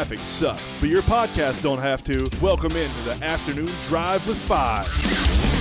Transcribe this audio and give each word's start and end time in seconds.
traffic 0.00 0.24
sucks, 0.24 0.72
but 0.80 0.88
your 0.88 1.02
podcast 1.02 1.62
don't 1.62 1.78
have 1.78 2.02
to. 2.02 2.26
Welcome 2.40 2.74
into 2.74 3.02
the 3.02 3.22
afternoon 3.22 3.70
drive 3.82 4.26
with 4.26 4.38
five. 4.38 4.88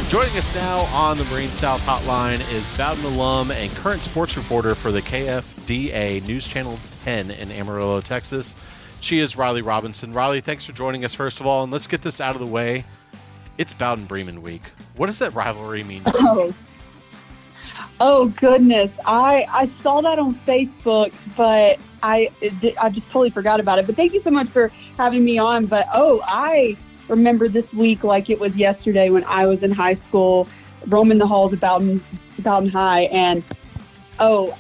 Joining 0.07 0.31
us 0.37 0.55
now 0.55 0.79
on 0.95 1.17
the 1.17 1.25
Marine 1.25 1.51
South 1.51 1.81
Hotline 1.81 2.39
is 2.53 2.65
Bowdon 2.77 3.03
alum 3.03 3.51
and 3.51 3.69
current 3.75 4.01
sports 4.01 4.37
reporter 4.37 4.75
for 4.75 4.93
the 4.93 5.01
KFDA 5.01 6.25
News 6.25 6.47
Channel 6.47 6.79
10 7.03 7.31
in 7.31 7.51
Amarillo, 7.51 7.99
Texas. 7.99 8.55
She 9.01 9.19
is 9.19 9.35
Rylee 9.35 9.65
Robinson. 9.65 10.13
Rylee, 10.13 10.41
thanks 10.41 10.63
for 10.63 10.71
joining 10.71 11.03
us, 11.03 11.13
first 11.13 11.41
of 11.41 11.45
all, 11.45 11.63
and 11.63 11.73
let's 11.73 11.87
get 11.87 12.01
this 12.01 12.21
out 12.21 12.33
of 12.33 12.39
the 12.39 12.47
way. 12.47 12.85
It's 13.57 13.73
Bowdon 13.73 14.05
Bremen 14.05 14.41
week. 14.41 14.71
What 14.95 15.07
does 15.07 15.19
that 15.19 15.33
rivalry 15.33 15.83
mean? 15.83 16.03
Oh. 16.05 16.53
Oh 18.01 18.29
goodness, 18.29 18.97
I 19.05 19.45
I 19.49 19.65
saw 19.65 19.99
that 20.01 20.19
on 20.19 20.35
Facebook, 20.35 21.13
but 21.35 21.79
I 22.01 22.29
it, 22.39 22.75
I 22.81 22.89
just 22.89 23.09
totally 23.09 23.29
forgot 23.29 23.59
about 23.59 23.77
it. 23.77 23.87
But 23.87 23.97
thank 23.97 24.13
you 24.13 24.21
so 24.21 24.31
much 24.31 24.47
for 24.47 24.71
having 24.97 25.25
me 25.25 25.37
on. 25.37 25.65
But 25.65 25.87
oh, 25.93 26.21
I 26.23 26.77
remember 27.09 27.49
this 27.49 27.73
week 27.73 28.05
like 28.05 28.29
it 28.29 28.39
was 28.39 28.55
yesterday 28.55 29.09
when 29.09 29.25
I 29.25 29.45
was 29.45 29.63
in 29.63 29.71
high 29.71 29.95
school, 29.95 30.47
roaming 30.87 31.17
the 31.17 31.27
halls 31.27 31.51
of 31.51 31.59
Bowdon 31.59 32.01
Bowdon 32.39 32.69
High, 32.69 33.03
and 33.03 33.43
oh, 34.19 34.57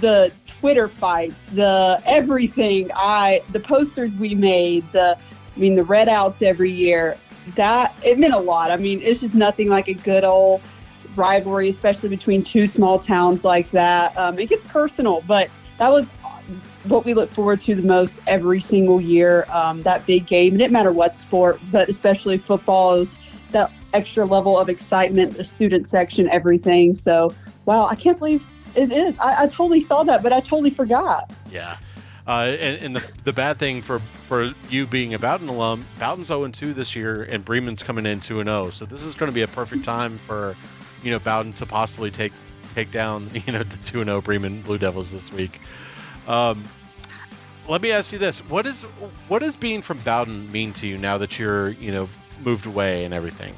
the 0.00 0.30
Twitter 0.46 0.88
fights, 0.88 1.42
the 1.52 2.02
everything. 2.04 2.90
I 2.94 3.40
the 3.52 3.60
posters 3.60 4.14
we 4.14 4.34
made, 4.34 4.84
the 4.92 5.16
I 5.16 5.58
mean 5.58 5.74
the 5.74 5.84
red 5.84 6.10
outs 6.10 6.42
every 6.42 6.70
year. 6.70 7.16
That 7.56 7.94
it 8.04 8.18
meant 8.18 8.34
a 8.34 8.38
lot. 8.38 8.70
I 8.70 8.76
mean, 8.76 9.00
it's 9.00 9.20
just 9.20 9.34
nothing 9.34 9.68
like 9.70 9.88
a 9.88 9.94
good 9.94 10.24
old 10.24 10.60
rivalry, 11.16 11.68
especially 11.68 12.08
between 12.08 12.42
two 12.42 12.66
small 12.66 12.98
towns 12.98 13.44
like 13.44 13.70
that. 13.72 14.16
Um, 14.16 14.38
it 14.38 14.48
gets 14.48 14.66
personal, 14.66 15.22
but 15.26 15.50
that 15.78 15.92
was 15.92 16.08
what 16.84 17.04
we 17.04 17.14
look 17.14 17.30
forward 17.30 17.60
to 17.62 17.74
the 17.74 17.82
most 17.82 18.20
every 18.26 18.60
single 18.60 19.00
year. 19.00 19.46
Um, 19.50 19.82
that 19.82 20.04
big 20.06 20.26
game. 20.26 20.54
It 20.54 20.58
didn't 20.58 20.72
matter 20.72 20.92
what 20.92 21.16
sport, 21.16 21.60
but 21.72 21.88
especially 21.88 22.38
football 22.38 22.94
is 22.94 23.18
that 23.52 23.70
extra 23.92 24.26
level 24.26 24.58
of 24.58 24.68
excitement, 24.68 25.36
the 25.36 25.44
student 25.44 25.88
section, 25.88 26.28
everything. 26.28 26.94
So, 26.94 27.32
wow, 27.64 27.86
I 27.86 27.94
can't 27.94 28.18
believe 28.18 28.42
it 28.74 28.92
is. 28.92 29.18
I, 29.18 29.44
I 29.44 29.46
totally 29.46 29.80
saw 29.80 30.02
that, 30.04 30.22
but 30.22 30.32
I 30.32 30.40
totally 30.40 30.70
forgot. 30.70 31.32
Yeah. 31.50 31.78
Uh, 32.26 32.56
and, 32.58 32.82
and 32.82 32.96
the, 32.96 33.04
the 33.24 33.32
bad 33.32 33.58
thing 33.58 33.82
for, 33.82 33.98
for 33.98 34.54
you 34.70 34.86
being 34.86 35.12
a 35.12 35.18
Bowdon 35.18 35.48
alum, 35.48 35.86
Bowdon's 35.98 36.28
0 36.28 36.48
2 36.48 36.72
this 36.72 36.96
year, 36.96 37.22
and 37.22 37.44
Bremen's 37.44 37.82
coming 37.82 38.06
in 38.06 38.20
2 38.20 38.42
0. 38.42 38.70
So 38.70 38.86
this 38.86 39.02
is 39.02 39.14
going 39.14 39.30
to 39.30 39.34
be 39.34 39.42
a 39.42 39.48
perfect 39.48 39.84
time 39.84 40.18
for 40.18 40.56
you 41.04 41.10
know 41.10 41.18
Bowdon 41.18 41.52
to 41.54 41.66
possibly 41.66 42.10
take 42.10 42.32
take 42.74 42.90
down 42.90 43.30
you 43.46 43.52
know 43.52 43.62
the 43.62 43.76
two 43.78 44.02
zero 44.04 44.16
oh 44.16 44.20
Bremen 44.20 44.62
Blue 44.62 44.78
Devils 44.78 45.12
this 45.12 45.32
week. 45.32 45.60
Um, 46.26 46.64
let 47.68 47.82
me 47.82 47.92
ask 47.92 48.12
you 48.12 48.18
this: 48.18 48.40
what 48.40 48.66
is 48.66 48.82
what 49.28 49.40
does 49.40 49.56
being 49.56 49.82
from 49.82 49.98
Bowdon 49.98 50.50
mean 50.50 50.72
to 50.74 50.86
you 50.86 50.98
now 50.98 51.18
that 51.18 51.38
you're 51.38 51.70
you 51.70 51.92
know 51.92 52.08
moved 52.42 52.66
away 52.66 53.04
and 53.04 53.14
everything? 53.14 53.54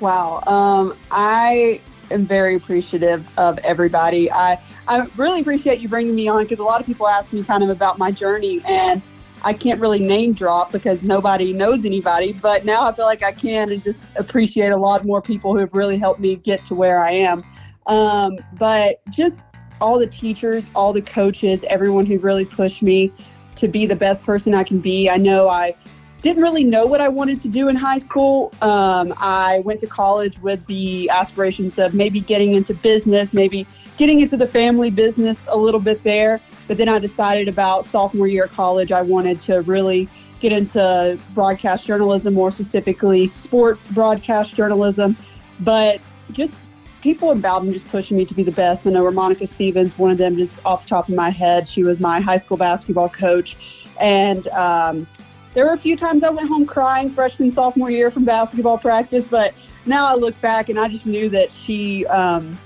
Wow, 0.00 0.42
um, 0.46 0.96
I 1.10 1.80
am 2.10 2.26
very 2.26 2.54
appreciative 2.56 3.26
of 3.36 3.58
everybody. 3.58 4.30
I 4.30 4.60
I 4.88 5.06
really 5.16 5.40
appreciate 5.40 5.80
you 5.80 5.88
bringing 5.88 6.14
me 6.14 6.28
on 6.28 6.42
because 6.42 6.58
a 6.58 6.64
lot 6.64 6.80
of 6.80 6.86
people 6.86 7.08
ask 7.08 7.32
me 7.32 7.42
kind 7.42 7.62
of 7.62 7.70
about 7.70 7.98
my 7.98 8.10
journey 8.10 8.62
and 8.64 9.02
I 9.42 9.52
can't 9.52 9.80
really 9.80 10.00
name 10.00 10.32
drop 10.32 10.72
because 10.72 11.02
nobody 11.02 11.52
knows 11.52 11.84
anybody, 11.84 12.32
but 12.32 12.64
now 12.64 12.82
I 12.82 12.92
feel 12.92 13.04
like 13.04 13.22
I 13.22 13.32
can 13.32 13.70
and 13.70 13.82
just 13.82 14.04
appreciate 14.16 14.70
a 14.70 14.76
lot 14.76 15.04
more 15.04 15.22
people 15.22 15.52
who 15.52 15.58
have 15.58 15.72
really 15.74 15.98
helped 15.98 16.20
me 16.20 16.36
get 16.36 16.64
to 16.66 16.74
where 16.74 17.00
I 17.00 17.12
am. 17.12 17.44
Um, 17.86 18.38
but 18.58 19.00
just 19.10 19.44
all 19.80 19.98
the 19.98 20.06
teachers, 20.06 20.64
all 20.74 20.92
the 20.92 21.02
coaches, 21.02 21.64
everyone 21.68 22.06
who 22.06 22.18
really 22.18 22.44
pushed 22.44 22.82
me 22.82 23.12
to 23.56 23.68
be 23.68 23.86
the 23.86 23.96
best 23.96 24.22
person 24.22 24.54
I 24.54 24.64
can 24.64 24.80
be. 24.80 25.08
I 25.08 25.16
know 25.16 25.48
I 25.48 25.74
didn't 26.22 26.42
really 26.42 26.64
know 26.64 26.86
what 26.86 27.00
I 27.00 27.08
wanted 27.08 27.40
to 27.42 27.48
do 27.48 27.68
in 27.68 27.76
high 27.76 27.98
school. 27.98 28.52
Um, 28.62 29.14
I 29.16 29.60
went 29.64 29.80
to 29.80 29.86
college 29.86 30.38
with 30.40 30.64
the 30.66 31.08
aspirations 31.10 31.78
of 31.78 31.94
maybe 31.94 32.20
getting 32.20 32.54
into 32.54 32.74
business, 32.74 33.32
maybe 33.32 33.66
getting 33.96 34.20
into 34.20 34.36
the 34.36 34.48
family 34.48 34.90
business 34.90 35.44
a 35.48 35.56
little 35.56 35.80
bit 35.80 36.02
there. 36.02 36.40
But 36.68 36.78
then 36.78 36.88
I 36.88 36.98
decided 36.98 37.48
about 37.48 37.86
sophomore 37.86 38.26
year 38.26 38.44
of 38.44 38.52
college, 38.52 38.92
I 38.92 39.02
wanted 39.02 39.40
to 39.42 39.62
really 39.62 40.08
get 40.40 40.52
into 40.52 41.18
broadcast 41.34 41.86
journalism, 41.86 42.34
more 42.34 42.50
specifically 42.50 43.26
sports 43.26 43.88
broadcast 43.88 44.54
journalism. 44.54 45.16
But 45.60 46.00
just 46.32 46.54
people 47.00 47.30
in 47.30 47.40
Bowdon 47.40 47.72
just 47.72 47.86
pushing 47.86 48.16
me 48.16 48.24
to 48.24 48.34
be 48.34 48.42
the 48.42 48.52
best. 48.52 48.86
I 48.86 48.90
know 48.90 49.08
Monica 49.10 49.46
Stevens, 49.46 49.96
one 49.96 50.10
of 50.10 50.18
them, 50.18 50.36
just 50.36 50.60
off 50.64 50.82
the 50.82 50.88
top 50.88 51.08
of 51.08 51.14
my 51.14 51.30
head. 51.30 51.68
She 51.68 51.82
was 51.82 52.00
my 52.00 52.20
high 52.20 52.36
school 52.36 52.56
basketball 52.56 53.08
coach. 53.08 53.56
And 54.00 54.48
um, 54.48 55.06
there 55.54 55.64
were 55.64 55.72
a 55.72 55.78
few 55.78 55.96
times 55.96 56.24
I 56.24 56.30
went 56.30 56.48
home 56.48 56.66
crying 56.66 57.10
freshman, 57.14 57.50
sophomore 57.52 57.90
year 57.90 58.10
from 58.10 58.24
basketball 58.24 58.76
practice. 58.76 59.24
But 59.24 59.54
now 59.86 60.06
I 60.06 60.14
look 60.14 60.38
back 60.40 60.68
and 60.68 60.78
I 60.78 60.88
just 60.88 61.06
knew 61.06 61.28
that 61.30 61.52
she 61.52 62.04
um, 62.06 62.58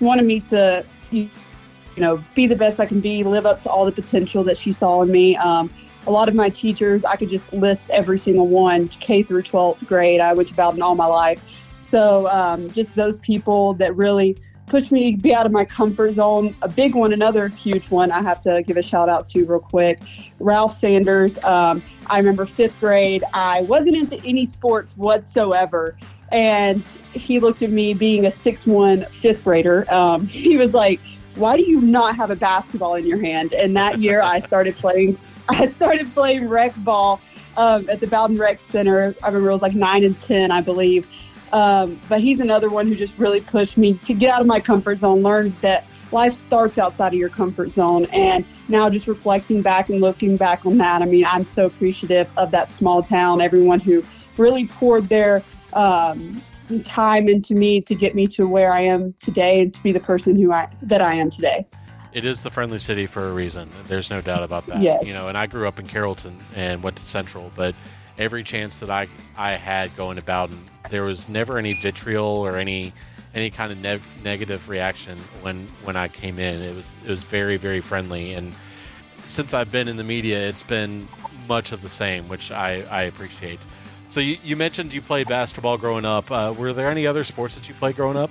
wanted 0.00 0.24
me 0.24 0.40
to 0.40 0.84
know, 1.96 2.22
be 2.34 2.46
the 2.46 2.56
best 2.56 2.80
I 2.80 2.86
can 2.86 3.00
be, 3.00 3.24
live 3.24 3.46
up 3.46 3.60
to 3.62 3.70
all 3.70 3.84
the 3.84 3.92
potential 3.92 4.44
that 4.44 4.56
she 4.56 4.72
saw 4.72 5.02
in 5.02 5.10
me. 5.10 5.36
Um, 5.36 5.70
a 6.06 6.10
lot 6.10 6.28
of 6.28 6.34
my 6.34 6.48
teachers, 6.48 7.04
I 7.04 7.16
could 7.16 7.30
just 7.30 7.52
list 7.52 7.90
every 7.90 8.18
single 8.18 8.48
one, 8.48 8.88
K 8.88 9.22
through 9.22 9.42
12th 9.42 9.86
grade. 9.86 10.20
I 10.20 10.32
went 10.32 10.48
to 10.48 10.54
Bowdon 10.54 10.82
all 10.82 10.94
my 10.94 11.06
life. 11.06 11.44
So 11.80 12.28
um, 12.28 12.70
just 12.70 12.94
those 12.94 13.20
people 13.20 13.74
that 13.74 13.94
really 13.96 14.36
pushed 14.70 14.92
me 14.92 15.16
to 15.16 15.20
be 15.20 15.34
out 15.34 15.44
of 15.44 15.52
my 15.52 15.64
comfort 15.64 16.12
zone. 16.12 16.56
A 16.62 16.68
big 16.68 16.94
one, 16.94 17.12
another 17.12 17.48
huge 17.48 17.90
one, 17.90 18.12
I 18.12 18.22
have 18.22 18.40
to 18.42 18.62
give 18.62 18.76
a 18.76 18.82
shout 18.82 19.08
out 19.08 19.26
to 19.28 19.44
real 19.44 19.58
quick. 19.58 20.00
Ralph 20.38 20.76
Sanders. 20.78 21.42
Um, 21.42 21.82
I 22.06 22.18
remember 22.18 22.46
fifth 22.46 22.78
grade, 22.80 23.24
I 23.34 23.62
wasn't 23.62 23.96
into 23.96 24.24
any 24.24 24.46
sports 24.46 24.96
whatsoever. 24.96 25.96
And 26.30 26.84
he 27.12 27.40
looked 27.40 27.62
at 27.62 27.70
me 27.70 27.92
being 27.92 28.26
a 28.26 28.30
6'1 28.30 29.10
fifth 29.14 29.42
grader. 29.42 29.92
Um, 29.92 30.26
he 30.28 30.56
was 30.56 30.72
like, 30.72 31.00
why 31.40 31.56
do 31.56 31.62
you 31.62 31.80
not 31.80 32.14
have 32.16 32.30
a 32.30 32.36
basketball 32.36 32.94
in 32.94 33.06
your 33.06 33.20
hand? 33.20 33.54
And 33.54 33.74
that 33.76 33.98
year 33.98 34.20
I 34.20 34.40
started 34.50 34.76
playing, 34.76 35.18
I 35.48 35.66
started 35.66 36.12
playing 36.14 36.48
rec 36.48 36.74
ball 36.84 37.20
um, 37.56 37.88
at 37.88 37.98
the 38.00 38.06
Bowdon 38.06 38.36
Rec 38.36 38.60
Center. 38.60 39.14
I 39.22 39.26
remember 39.26 39.50
it 39.50 39.54
was 39.54 39.62
like 39.62 39.74
nine 39.74 40.04
and 40.04 40.16
10, 40.16 40.50
I 40.50 40.60
believe. 40.60 41.06
Um, 41.52 42.00
but 42.08 42.20
he's 42.20 42.38
another 42.38 42.68
one 42.68 42.86
who 42.86 42.94
just 42.94 43.16
really 43.18 43.40
pushed 43.40 43.76
me 43.76 43.94
to 43.94 44.14
get 44.14 44.30
out 44.32 44.40
of 44.40 44.46
my 44.46 44.60
comfort 44.60 45.00
zone, 45.00 45.22
learn 45.22 45.56
that 45.62 45.84
life 46.12 46.34
starts 46.34 46.78
outside 46.78 47.12
of 47.12 47.18
your 47.18 47.28
comfort 47.28 47.72
zone. 47.72 48.04
And 48.12 48.44
now 48.68 48.88
just 48.88 49.08
reflecting 49.08 49.60
back 49.60 49.88
and 49.88 50.00
looking 50.00 50.36
back 50.36 50.64
on 50.64 50.78
that, 50.78 51.02
I 51.02 51.06
mean, 51.06 51.24
I'm 51.24 51.44
so 51.44 51.66
appreciative 51.66 52.30
of 52.36 52.52
that 52.52 52.70
small 52.70 53.02
town, 53.02 53.40
everyone 53.40 53.80
who 53.80 54.04
really 54.36 54.66
poured 54.66 55.08
their 55.08 55.42
um, 55.72 56.40
time 56.78 57.28
into 57.28 57.54
me 57.54 57.80
to 57.82 57.94
get 57.94 58.14
me 58.14 58.26
to 58.28 58.46
where 58.46 58.72
I 58.72 58.80
am 58.80 59.14
today 59.20 59.62
and 59.62 59.74
to 59.74 59.82
be 59.82 59.92
the 59.92 60.00
person 60.00 60.36
who 60.36 60.52
I 60.52 60.68
that 60.82 61.02
I 61.02 61.14
am 61.14 61.30
today. 61.30 61.66
It 62.12 62.24
is 62.24 62.42
the 62.42 62.50
friendly 62.50 62.78
city 62.78 63.06
for 63.06 63.28
a 63.28 63.32
reason. 63.32 63.70
There's 63.84 64.10
no 64.10 64.20
doubt 64.20 64.42
about 64.42 64.66
that. 64.66 64.82
Yes. 64.82 65.04
You 65.04 65.12
know, 65.12 65.28
and 65.28 65.38
I 65.38 65.46
grew 65.46 65.68
up 65.68 65.78
in 65.78 65.86
Carrollton 65.86 66.40
and 66.56 66.82
went 66.82 66.96
to 66.96 67.02
Central, 67.02 67.52
but 67.54 67.74
every 68.18 68.42
chance 68.42 68.78
that 68.78 68.90
I 68.90 69.08
I 69.36 69.52
had 69.52 69.96
going 69.96 70.16
to 70.16 70.22
Bowdon, 70.22 70.68
there 70.90 71.04
was 71.04 71.28
never 71.28 71.58
any 71.58 71.74
vitriol 71.74 72.26
or 72.26 72.56
any 72.56 72.92
any 73.34 73.50
kind 73.50 73.72
of 73.72 73.78
ne- 73.78 74.22
negative 74.22 74.68
reaction 74.68 75.18
when 75.42 75.68
when 75.84 75.96
I 75.96 76.08
came 76.08 76.38
in. 76.38 76.62
It 76.62 76.74
was 76.74 76.96
it 77.04 77.10
was 77.10 77.24
very 77.24 77.56
very 77.56 77.80
friendly, 77.80 78.34
and 78.34 78.52
since 79.26 79.54
I've 79.54 79.70
been 79.70 79.88
in 79.88 79.96
the 79.96 80.04
media, 80.04 80.38
it's 80.48 80.62
been 80.62 81.08
much 81.48 81.72
of 81.72 81.82
the 81.82 81.88
same, 81.88 82.28
which 82.28 82.50
I 82.50 82.82
I 82.82 83.02
appreciate. 83.02 83.60
So 84.10 84.18
you, 84.18 84.38
you 84.42 84.56
mentioned 84.56 84.92
you 84.92 85.00
played 85.00 85.28
basketball 85.28 85.78
growing 85.78 86.04
up. 86.04 86.30
Uh, 86.32 86.52
were 86.56 86.72
there 86.72 86.90
any 86.90 87.06
other 87.06 87.22
sports 87.22 87.54
that 87.54 87.68
you 87.68 87.74
played 87.74 87.94
growing 87.94 88.16
up? 88.16 88.28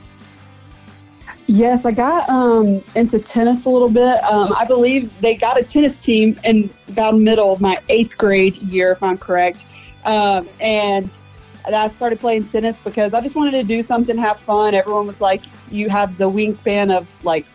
Yes, 1.48 1.86
I 1.86 1.92
got 1.92 2.30
um, 2.30 2.84
into 2.96 3.18
tennis 3.18 3.66
a 3.66 3.70
little 3.70 3.90
bit. 3.90 4.22
Um, 4.26 4.54
I 4.58 4.66
believe 4.66 5.10
they 5.22 5.36
got 5.36 5.58
a 5.58 5.64
tennis 5.64 5.98
team 5.98 6.38
in 6.44 6.70
about 6.90 7.18
middle 7.18 7.54
of 7.54 7.62
my 7.62 7.80
eighth 7.88 8.18
grade 8.18 8.58
year, 8.58 8.92
if 8.92 9.02
I'm 9.02 9.18
correct. 9.18 9.66
Um, 10.04 10.50
and 10.60 11.18
I 11.66 11.88
started 11.88 12.20
playing 12.20 12.50
tennis 12.50 12.82
because 12.82 13.14
I 13.14 13.22
just 13.22 13.36
wanted 13.36 13.52
to 13.52 13.64
do 13.64 13.82
something, 13.82 14.18
have 14.18 14.40
fun. 14.42 14.76
Everyone 14.76 15.08
was 15.08 15.22
like, 15.22 15.44
"You 15.72 15.90
have 15.90 16.18
the 16.18 16.30
wingspan 16.30 16.96
of 16.96 17.08
like 17.24 17.46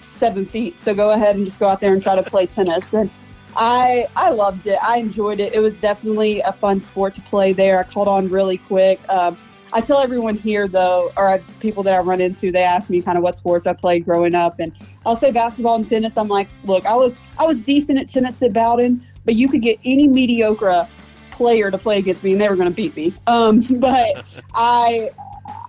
seven 0.00 0.46
feet, 0.46 0.80
so 0.80 0.94
go 0.94 1.10
ahead 1.10 1.34
and 1.36 1.44
just 1.44 1.58
go 1.58 1.66
out 1.66 1.80
there 1.80 1.92
and 1.92 2.02
try 2.02 2.14
to 2.14 2.22
play 2.22 2.46
tennis." 2.46 2.94
And 2.94 3.10
I 3.56 4.06
I 4.16 4.30
loved 4.30 4.66
it. 4.66 4.78
I 4.82 4.98
enjoyed 4.98 5.40
it. 5.40 5.52
It 5.52 5.60
was 5.60 5.74
definitely 5.76 6.40
a 6.40 6.52
fun 6.52 6.80
sport 6.80 7.14
to 7.16 7.22
play 7.22 7.52
there. 7.52 7.78
I 7.78 7.84
caught 7.84 8.08
on 8.08 8.28
really 8.28 8.58
quick. 8.58 9.00
Um, 9.08 9.38
I 9.72 9.80
tell 9.80 9.98
everyone 9.98 10.36
here 10.36 10.68
though, 10.68 11.12
or 11.16 11.28
I, 11.28 11.38
people 11.58 11.82
that 11.82 11.94
I 11.94 11.98
run 11.98 12.20
into, 12.20 12.52
they 12.52 12.62
ask 12.62 12.88
me 12.90 13.02
kind 13.02 13.18
of 13.18 13.24
what 13.24 13.36
sports 13.36 13.66
I 13.66 13.72
played 13.72 14.04
growing 14.04 14.34
up, 14.34 14.60
and 14.60 14.72
I'll 15.04 15.16
say 15.16 15.32
basketball 15.32 15.74
and 15.74 15.88
tennis. 15.88 16.16
I'm 16.16 16.28
like, 16.28 16.48
look, 16.64 16.86
I 16.86 16.94
was 16.94 17.14
I 17.38 17.44
was 17.44 17.58
decent 17.58 17.98
at 17.98 18.08
tennis 18.08 18.40
at 18.42 18.52
Bowdon, 18.52 19.04
but 19.24 19.34
you 19.34 19.48
could 19.48 19.62
get 19.62 19.78
any 19.84 20.06
mediocre 20.06 20.88
player 21.32 21.70
to 21.70 21.78
play 21.78 21.98
against 21.98 22.22
me, 22.22 22.32
and 22.32 22.40
they 22.40 22.48
were 22.48 22.56
going 22.56 22.68
to 22.68 22.74
beat 22.74 22.94
me. 22.96 23.12
Um, 23.26 23.60
but 23.80 24.24
I 24.54 25.10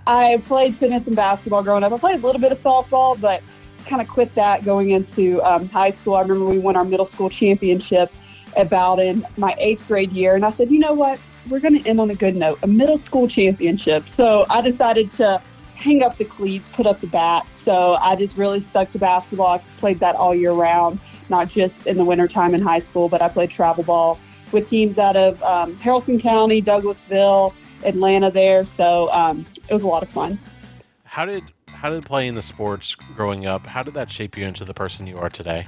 I 0.08 0.42
played 0.46 0.78
tennis 0.78 1.08
and 1.08 1.16
basketball 1.16 1.64
growing 1.64 1.84
up. 1.84 1.92
I 1.92 1.98
played 1.98 2.24
a 2.24 2.26
little 2.26 2.42
bit 2.42 2.52
of 2.52 2.60
softball, 2.60 3.20
but 3.20 3.42
kind 3.86 4.02
of 4.02 4.08
quit 4.08 4.34
that 4.36 4.66
going 4.66 4.92
into 4.92 5.42
um, 5.44 5.70
high 5.70 5.92
school. 5.92 6.16
I 6.16 6.22
remember 6.22 6.46
we 6.46 6.60
won 6.60 6.76
our 6.76 6.86
middle 6.86 7.06
school 7.06 7.30
championship, 7.30 8.12
about 8.56 9.00
in 9.00 9.26
my 9.38 9.56
eighth 9.58 9.88
grade 9.88 10.12
year. 10.12 10.36
And 10.36 10.46
I 10.46 10.52
said, 10.52 10.72
you 10.72 10.80
know 10.80 10.94
what? 10.94 11.20
We're 11.50 11.60
going 11.60 11.80
to 11.82 11.88
end 11.88 12.00
on 12.00 12.10
a 12.10 12.16
good 12.16 12.36
note, 12.36 12.60
a 12.64 12.68
middle 12.68 12.98
school 12.98 13.28
championship. 13.28 14.10
So 14.10 14.46
I 14.50 14.62
decided 14.62 15.12
to 15.14 15.42
hang 15.76 16.02
up 16.02 16.18
the 16.18 16.26
cleats, 16.26 16.70
put 16.70 16.88
up 16.88 17.02
the 17.02 17.08
bat. 17.08 17.46
So 17.52 17.96
I 17.96 18.16
just 18.16 18.36
really 18.36 18.62
stuck 18.62 18.92
to 18.94 19.00
basketball. 19.00 19.48
I 19.48 19.62
played 19.78 20.00
that 20.00 20.16
all 20.16 20.34
year 20.34 20.54
round, 20.54 21.00
not 21.30 21.50
just 21.50 21.86
in 21.86 21.98
the 21.98 22.06
wintertime 22.06 22.56
in 22.56 22.62
high 22.62 22.80
school, 22.80 23.10
but 23.10 23.22
I 23.22 23.30
played 23.30 23.52
travel 23.52 23.84
ball 23.84 24.20
with 24.52 24.70
teams 24.70 24.98
out 24.98 25.16
of 25.16 25.42
um, 25.44 25.76
Haralson 25.78 26.20
County, 26.22 26.62
Douglasville, 26.62 27.54
Atlanta 27.84 28.32
there. 28.32 28.66
So 28.66 29.12
um, 29.12 29.46
it 29.68 29.74
was 29.74 29.84
a 29.84 29.88
lot 29.88 30.02
of 30.02 30.10
fun. 30.10 30.40
How 31.04 31.26
did 31.26 31.44
how 31.86 31.92
did 31.92 32.04
playing 32.04 32.34
the 32.34 32.42
sports 32.42 32.96
growing 32.96 33.46
up, 33.46 33.68
how 33.68 33.84
did 33.84 33.94
that 33.94 34.10
shape 34.10 34.36
you 34.36 34.44
into 34.44 34.66
the 34.66 34.74
person 34.74 35.06
you 35.06 35.20
are 35.20 35.30
today? 35.30 35.68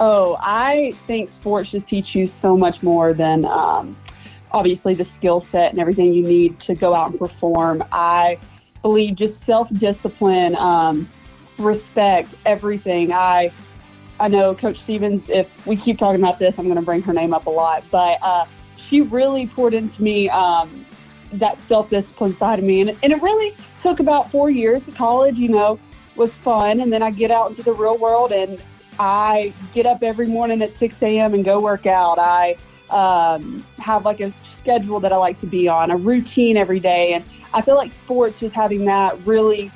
Oh, 0.00 0.38
I 0.40 0.92
think 1.06 1.28
sports 1.28 1.70
just 1.70 1.86
teach 1.86 2.14
you 2.14 2.26
so 2.26 2.56
much 2.56 2.82
more 2.82 3.12
than 3.12 3.44
um, 3.44 3.94
obviously 4.50 4.94
the 4.94 5.04
skill 5.04 5.38
set 5.38 5.72
and 5.72 5.78
everything 5.78 6.14
you 6.14 6.22
need 6.22 6.58
to 6.60 6.74
go 6.74 6.94
out 6.94 7.10
and 7.10 7.18
perform. 7.18 7.84
I 7.92 8.38
believe 8.80 9.16
just 9.16 9.42
self 9.42 9.70
discipline, 9.74 10.56
um, 10.56 11.10
respect, 11.58 12.34
everything. 12.46 13.12
I 13.12 13.52
I 14.18 14.28
know 14.28 14.54
Coach 14.54 14.78
Stevens. 14.78 15.28
If 15.28 15.66
we 15.66 15.76
keep 15.76 15.98
talking 15.98 16.22
about 16.22 16.38
this, 16.38 16.58
I'm 16.58 16.64
going 16.64 16.76
to 16.76 16.82
bring 16.82 17.02
her 17.02 17.12
name 17.12 17.34
up 17.34 17.44
a 17.44 17.50
lot, 17.50 17.84
but 17.90 18.18
uh, 18.22 18.46
she 18.78 19.02
really 19.02 19.46
poured 19.46 19.74
into 19.74 20.02
me 20.02 20.30
um, 20.30 20.86
that 21.34 21.60
self 21.60 21.90
discipline 21.90 22.34
side 22.34 22.58
of 22.58 22.64
me, 22.64 22.80
and, 22.80 22.96
and 23.02 23.12
it 23.12 23.22
really 23.22 23.54
took 23.80 24.00
about 24.00 24.30
four 24.30 24.50
years. 24.50 24.88
Of 24.88 24.94
college, 24.94 25.36
you 25.36 25.48
know, 25.48 25.78
was 26.16 26.34
fun, 26.36 26.80
and 26.80 26.92
then 26.92 27.02
I 27.02 27.10
get 27.10 27.30
out 27.30 27.48
into 27.50 27.62
the 27.62 27.72
real 27.72 27.98
world 27.98 28.32
and 28.32 28.60
I 28.98 29.52
get 29.72 29.86
up 29.86 30.02
every 30.02 30.26
morning 30.26 30.60
at 30.62 30.76
6 30.76 31.02
a.m. 31.02 31.34
and 31.34 31.44
go 31.44 31.60
work 31.60 31.86
out. 31.86 32.18
I 32.18 32.56
um, 32.90 33.64
have 33.78 34.04
like 34.04 34.20
a 34.20 34.32
schedule 34.42 34.98
that 35.00 35.12
I 35.12 35.16
like 35.16 35.38
to 35.38 35.46
be 35.46 35.68
on, 35.68 35.90
a 35.90 35.96
routine 35.96 36.56
every 36.56 36.80
day. 36.80 37.12
And 37.12 37.24
I 37.54 37.62
feel 37.62 37.76
like 37.76 37.92
sports, 37.92 38.40
just 38.40 38.54
having 38.54 38.84
that 38.86 39.24
really 39.26 39.70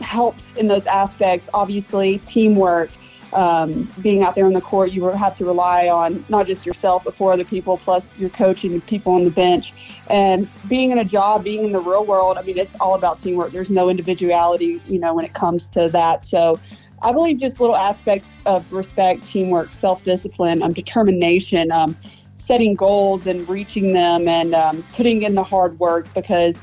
helps 0.00 0.52
in 0.54 0.68
those 0.68 0.86
aspects. 0.86 1.48
Obviously, 1.52 2.18
teamwork, 2.18 2.90
um, 3.32 3.88
being 4.00 4.22
out 4.22 4.34
there 4.34 4.46
on 4.46 4.52
the 4.52 4.60
court, 4.60 4.92
you 4.92 5.04
have 5.06 5.34
to 5.34 5.44
rely 5.44 5.88
on 5.88 6.24
not 6.28 6.46
just 6.46 6.64
yourself, 6.64 7.04
but 7.04 7.14
four 7.16 7.32
other 7.32 7.44
people, 7.44 7.78
plus 7.78 8.18
your 8.18 8.30
coach 8.30 8.52
coaching 8.52 8.80
people 8.82 9.14
on 9.14 9.24
the 9.24 9.30
bench. 9.30 9.72
And 10.08 10.48
being 10.68 10.90
in 10.90 10.98
a 10.98 11.04
job, 11.04 11.44
being 11.44 11.64
in 11.64 11.72
the 11.72 11.80
real 11.80 12.04
world, 12.04 12.36
I 12.36 12.42
mean, 12.42 12.58
it's 12.58 12.74
all 12.76 12.94
about 12.94 13.18
teamwork. 13.18 13.52
There's 13.52 13.70
no 13.70 13.88
individuality, 13.88 14.80
you 14.86 14.98
know, 14.98 15.14
when 15.14 15.24
it 15.24 15.32
comes 15.32 15.68
to 15.68 15.88
that. 15.88 16.24
So 16.24 16.60
I 17.00 17.12
believe 17.12 17.38
just 17.38 17.60
little 17.60 17.76
aspects 17.76 18.34
of 18.44 18.70
respect, 18.72 19.26
teamwork, 19.26 19.72
self 19.72 20.02
discipline, 20.04 20.62
um, 20.62 20.72
determination, 20.72 21.72
um, 21.72 21.96
setting 22.34 22.74
goals 22.74 23.26
and 23.26 23.48
reaching 23.48 23.92
them, 23.94 24.28
and 24.28 24.54
um, 24.54 24.84
putting 24.92 25.22
in 25.22 25.34
the 25.34 25.44
hard 25.44 25.78
work 25.78 26.12
because 26.14 26.60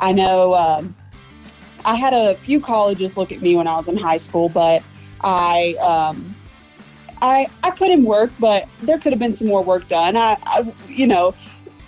I 0.00 0.12
know 0.12 0.54
um, 0.54 0.94
I 1.84 1.96
had 1.96 2.14
a 2.14 2.36
few 2.36 2.60
colleges 2.60 3.16
look 3.16 3.32
at 3.32 3.42
me 3.42 3.56
when 3.56 3.66
I 3.66 3.76
was 3.76 3.88
in 3.88 3.96
high 3.96 4.18
school, 4.18 4.48
but 4.48 4.82
I. 5.22 5.74
Um, 5.74 6.36
I, 7.24 7.46
I 7.62 7.70
put 7.70 7.92
in 7.92 8.02
work, 8.02 8.32
but 8.40 8.68
there 8.80 8.98
could 8.98 9.12
have 9.12 9.20
been 9.20 9.32
some 9.32 9.46
more 9.46 9.62
work 9.62 9.86
done. 9.86 10.16
I, 10.16 10.36
I, 10.42 10.74
you 10.88 11.06
know, 11.06 11.36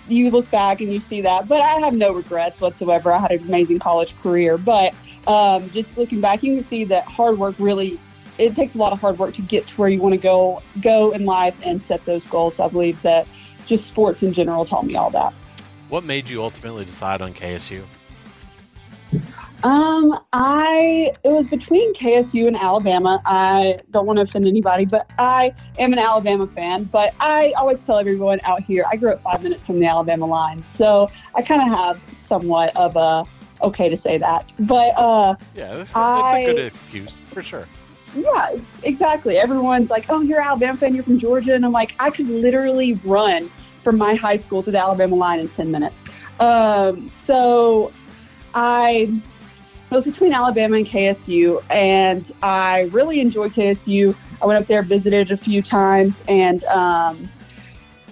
you 0.07 0.31
look 0.31 0.49
back 0.49 0.79
and 0.79 0.93
you 0.93 1.01
see 1.01 1.19
that, 1.23 1.49
but 1.49 1.59
I 1.59 1.81
have 1.81 1.93
no 1.93 2.13
regrets 2.13 2.61
whatsoever. 2.61 3.11
I 3.11 3.19
had 3.19 3.31
an 3.33 3.43
amazing 3.43 3.79
college 3.79 4.15
career, 4.23 4.57
but 4.57 4.95
um, 5.27 5.69
just 5.71 5.97
looking 5.97 6.21
back, 6.21 6.41
you 6.41 6.55
can 6.55 6.63
see 6.63 6.85
that 6.85 7.03
hard 7.03 7.37
work 7.37 7.55
really 7.59 7.99
it 8.37 8.55
takes 8.55 8.75
a 8.75 8.77
lot 8.77 8.93
of 8.93 8.99
hard 8.99 9.17
work 9.17 9.33
to 9.35 9.41
get 9.41 9.67
to 9.67 9.75
where 9.75 9.89
you 9.89 10.01
want 10.01 10.13
to 10.13 10.19
go 10.19 10.61
go 10.81 11.11
in 11.11 11.25
life 11.25 11.55
and 11.63 11.81
set 11.81 12.03
those 12.05 12.25
goals. 12.25 12.55
So 12.55 12.65
I 12.65 12.67
believe 12.67 13.01
that 13.01 13.27
just 13.65 13.87
sports 13.87 14.23
in 14.23 14.33
general 14.33 14.65
taught 14.65 14.85
me 14.85 14.95
all 14.95 15.09
that. 15.11 15.33
What 15.89 16.03
made 16.03 16.29
you 16.29 16.43
ultimately 16.43 16.85
decide 16.85 17.21
on 17.21 17.33
KSU? 17.33 17.83
Um, 19.63 20.19
I 20.33 21.11
it 21.23 21.29
was 21.29 21.47
between 21.47 21.93
KSU 21.93 22.47
and 22.47 22.55
Alabama. 22.55 23.21
I 23.25 23.79
don't 23.91 24.05
want 24.05 24.17
to 24.17 24.23
offend 24.23 24.47
anybody, 24.47 24.85
but 24.85 25.09
I 25.17 25.53
am 25.79 25.93
an 25.93 25.99
Alabama 25.99 26.47
fan. 26.47 26.83
But 26.85 27.15
I 27.19 27.51
always 27.53 27.83
tell 27.83 27.97
everyone 27.97 28.39
out 28.43 28.61
here, 28.63 28.85
I 28.91 28.95
grew 28.95 29.11
up 29.11 29.21
five 29.21 29.43
minutes 29.43 29.63
from 29.63 29.79
the 29.79 29.87
Alabama 29.87 30.25
line, 30.25 30.61
so 30.63 31.09
I 31.33 31.41
kind 31.41 31.61
of 31.61 31.67
have 31.67 32.01
somewhat 32.13 32.75
of 32.75 32.95
a 32.95 33.25
okay 33.61 33.89
to 33.89 33.97
say 33.97 34.17
that. 34.17 34.51
But 34.59 34.95
uh, 34.97 35.35
yeah, 35.55 35.73
that's, 35.73 35.93
that's 35.93 36.33
a 36.33 36.45
good 36.45 36.59
excuse 36.59 37.21
for 37.31 37.41
sure. 37.41 37.67
Yeah, 38.15 38.57
exactly. 38.83 39.37
Everyone's 39.37 39.89
like, 39.89 40.05
"Oh, 40.09 40.21
you're 40.21 40.39
an 40.39 40.47
Alabama 40.47 40.77
fan. 40.77 40.95
You're 40.95 41.03
from 41.03 41.17
Georgia," 41.17 41.55
and 41.55 41.65
I'm 41.65 41.71
like, 41.71 41.95
I 41.99 42.11
could 42.11 42.29
literally 42.29 42.93
run 43.03 43.49
from 43.83 43.97
my 43.97 44.15
high 44.15 44.35
school 44.35 44.63
to 44.63 44.71
the 44.71 44.79
Alabama 44.79 45.15
line 45.15 45.39
in 45.39 45.47
10 45.47 45.69
minutes. 45.69 46.05
Um, 46.39 47.11
so 47.13 47.93
I 48.55 49.21
was 49.91 50.03
between 50.03 50.33
Alabama 50.33 50.77
and 50.77 50.85
KSU, 50.85 51.63
and 51.69 52.31
I 52.41 52.81
really 52.91 53.19
enjoyed 53.19 53.53
KSU. 53.53 54.15
I 54.41 54.45
went 54.45 54.61
up 54.61 54.67
there, 54.67 54.81
visited 54.81 55.31
a 55.31 55.37
few 55.37 55.61
times, 55.61 56.21
and 56.27 56.63
um, 56.65 57.29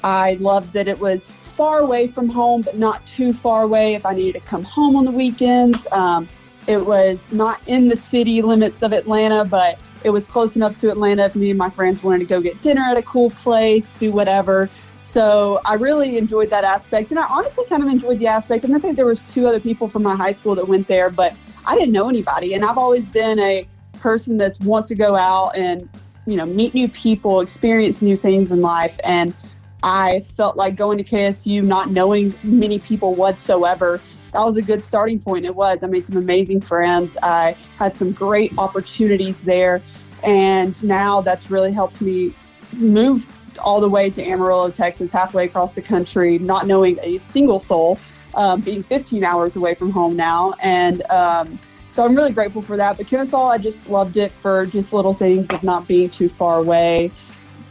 I 0.03 0.33
loved 0.39 0.73
that 0.73 0.87
it 0.87 0.99
was 0.99 1.31
far 1.57 1.79
away 1.79 2.07
from 2.07 2.29
home, 2.29 2.61
but 2.61 2.77
not 2.77 3.05
too 3.05 3.33
far 3.33 3.63
away 3.63 3.95
if 3.95 4.05
I 4.05 4.13
needed 4.13 4.33
to 4.33 4.45
come 4.45 4.63
home 4.63 4.95
on 4.95 5.05
the 5.05 5.11
weekends. 5.11 5.85
Um, 5.91 6.27
it 6.67 6.83
was 6.83 7.25
not 7.31 7.61
in 7.67 7.87
the 7.87 7.95
city 7.95 8.41
limits 8.41 8.81
of 8.81 8.93
Atlanta, 8.93 9.43
but 9.43 9.77
it 10.03 10.09
was 10.09 10.27
close 10.27 10.55
enough 10.55 10.75
to 10.77 10.91
Atlanta 10.91 11.25
if 11.25 11.35
me 11.35 11.49
and 11.49 11.57
my 11.57 11.69
friends 11.69 12.03
wanted 12.03 12.19
to 12.19 12.25
go 12.25 12.41
get 12.41 12.61
dinner 12.61 12.81
at 12.81 12.97
a 12.97 13.03
cool 13.03 13.29
place, 13.29 13.91
do 13.99 14.11
whatever. 14.11 14.69
So 15.13 15.61
I 15.63 15.75
really 15.75 16.17
enjoyed 16.17 16.49
that 16.49 16.63
aspect, 16.63 17.11
and 17.11 17.19
I 17.19 17.27
honestly 17.27 17.65
kind 17.69 17.83
of 17.83 17.89
enjoyed 17.89 18.17
the 18.17 18.25
aspect. 18.25 18.65
And 18.65 18.75
I 18.75 18.79
think 18.79 18.95
there 18.95 19.05
was 19.05 19.21
two 19.21 19.47
other 19.47 19.59
people 19.59 19.87
from 19.87 20.01
my 20.01 20.15
high 20.15 20.31
school 20.31 20.55
that 20.55 20.67
went 20.67 20.87
there, 20.87 21.11
but 21.11 21.35
I 21.67 21.75
didn't 21.75 21.91
know 21.91 22.09
anybody. 22.09 22.55
And 22.55 22.65
I've 22.65 22.79
always 22.79 23.05
been 23.05 23.37
a 23.37 23.63
person 23.99 24.37
that's 24.37 24.59
wants 24.61 24.89
to 24.89 24.95
go 24.95 25.15
out 25.15 25.51
and 25.55 25.87
you 26.25 26.35
know 26.35 26.47
meet 26.47 26.73
new 26.73 26.87
people, 26.87 27.41
experience 27.41 28.01
new 28.01 28.17
things 28.17 28.51
in 28.51 28.61
life, 28.61 28.99
and 29.03 29.35
I 29.83 30.25
felt 30.35 30.57
like 30.57 30.75
going 30.75 30.97
to 30.97 31.03
KSU, 31.03 31.61
not 31.61 31.91
knowing 31.91 32.33
many 32.41 32.79
people 32.79 33.13
whatsoever, 33.13 34.01
that 34.31 34.43
was 34.43 34.57
a 34.57 34.63
good 34.63 34.81
starting 34.81 35.19
point. 35.19 35.45
It 35.45 35.53
was. 35.53 35.83
I 35.83 35.87
made 35.87 36.07
some 36.07 36.17
amazing 36.17 36.61
friends. 36.61 37.15
I 37.21 37.55
had 37.77 37.95
some 37.95 38.13
great 38.13 38.51
opportunities 38.57 39.39
there. 39.41 39.79
And 40.23 40.81
now 40.83 41.21
that's 41.21 41.51
really 41.51 41.71
helped 41.71 42.01
me 42.01 42.33
move 42.71 43.27
all 43.59 43.81
the 43.81 43.89
way 43.89 44.09
to 44.09 44.23
Amarillo, 44.23 44.69
Texas, 44.69 45.11
halfway 45.11 45.45
across 45.45 45.75
the 45.75 45.81
country, 45.81 46.39
not 46.39 46.67
knowing 46.67 46.99
a 47.01 47.17
single 47.17 47.59
soul, 47.59 47.99
um, 48.35 48.61
being 48.61 48.83
15 48.83 49.23
hours 49.23 49.55
away 49.55 49.75
from 49.75 49.91
home 49.91 50.15
now. 50.15 50.53
And 50.61 51.03
um, 51.11 51.59
so 51.91 52.03
I'm 52.03 52.15
really 52.15 52.31
grateful 52.31 52.61
for 52.61 52.77
that. 52.77 52.97
But 52.97 53.07
Kennesaw, 53.07 53.47
I 53.47 53.57
just 53.57 53.87
loved 53.87 54.17
it 54.17 54.31
for 54.41 54.65
just 54.65 54.93
little 54.93 55.13
things 55.13 55.47
of 55.49 55.63
not 55.63 55.87
being 55.87 56.09
too 56.09 56.29
far 56.29 56.59
away. 56.59 57.11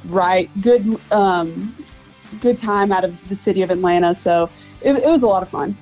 Right, 0.04 0.50
good 0.60 1.00
um, 1.12 1.76
good 2.40 2.58
time 2.58 2.92
out 2.92 3.04
of 3.04 3.16
the 3.28 3.36
city 3.36 3.62
of 3.62 3.70
Atlanta. 3.70 4.14
So 4.14 4.50
it, 4.80 4.96
it 4.96 5.06
was 5.06 5.22
a 5.22 5.26
lot 5.26 5.42
of 5.42 5.48
fun. 5.48 5.76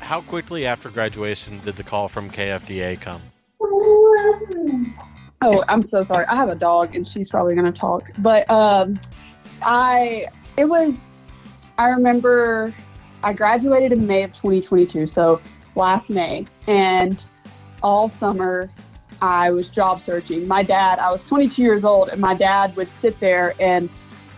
How 0.00 0.20
quickly 0.20 0.66
after 0.66 0.90
graduation 0.90 1.60
did 1.60 1.76
the 1.76 1.84
call 1.84 2.08
from 2.08 2.30
KFDA 2.30 3.00
come? 3.00 3.22
Oh, 5.42 5.64
I'm 5.68 5.82
so 5.82 6.02
sorry. 6.02 6.26
I 6.26 6.34
have 6.34 6.50
a 6.50 6.54
dog 6.54 6.94
and 6.94 7.06
she's 7.06 7.30
probably 7.30 7.54
going 7.54 7.70
to 7.70 7.78
talk. 7.78 8.10
But 8.18 8.48
um, 8.50 9.00
I, 9.62 10.26
it 10.58 10.66
was, 10.66 10.94
I 11.78 11.88
remember 11.88 12.74
I 13.22 13.32
graduated 13.32 13.92
in 13.92 14.06
May 14.06 14.22
of 14.22 14.32
2022. 14.32 15.06
So 15.06 15.40
last 15.76 16.10
May. 16.10 16.46
And 16.66 17.24
all 17.82 18.08
summer 18.08 18.70
I 19.22 19.50
was 19.50 19.70
job 19.70 20.02
searching. 20.02 20.46
My 20.46 20.62
dad, 20.62 20.98
I 20.98 21.10
was 21.10 21.24
22 21.24 21.62
years 21.62 21.84
old, 21.84 22.08
and 22.08 22.20
my 22.20 22.34
dad 22.34 22.74
would 22.76 22.90
sit 22.90 23.18
there 23.20 23.54
and 23.60 23.88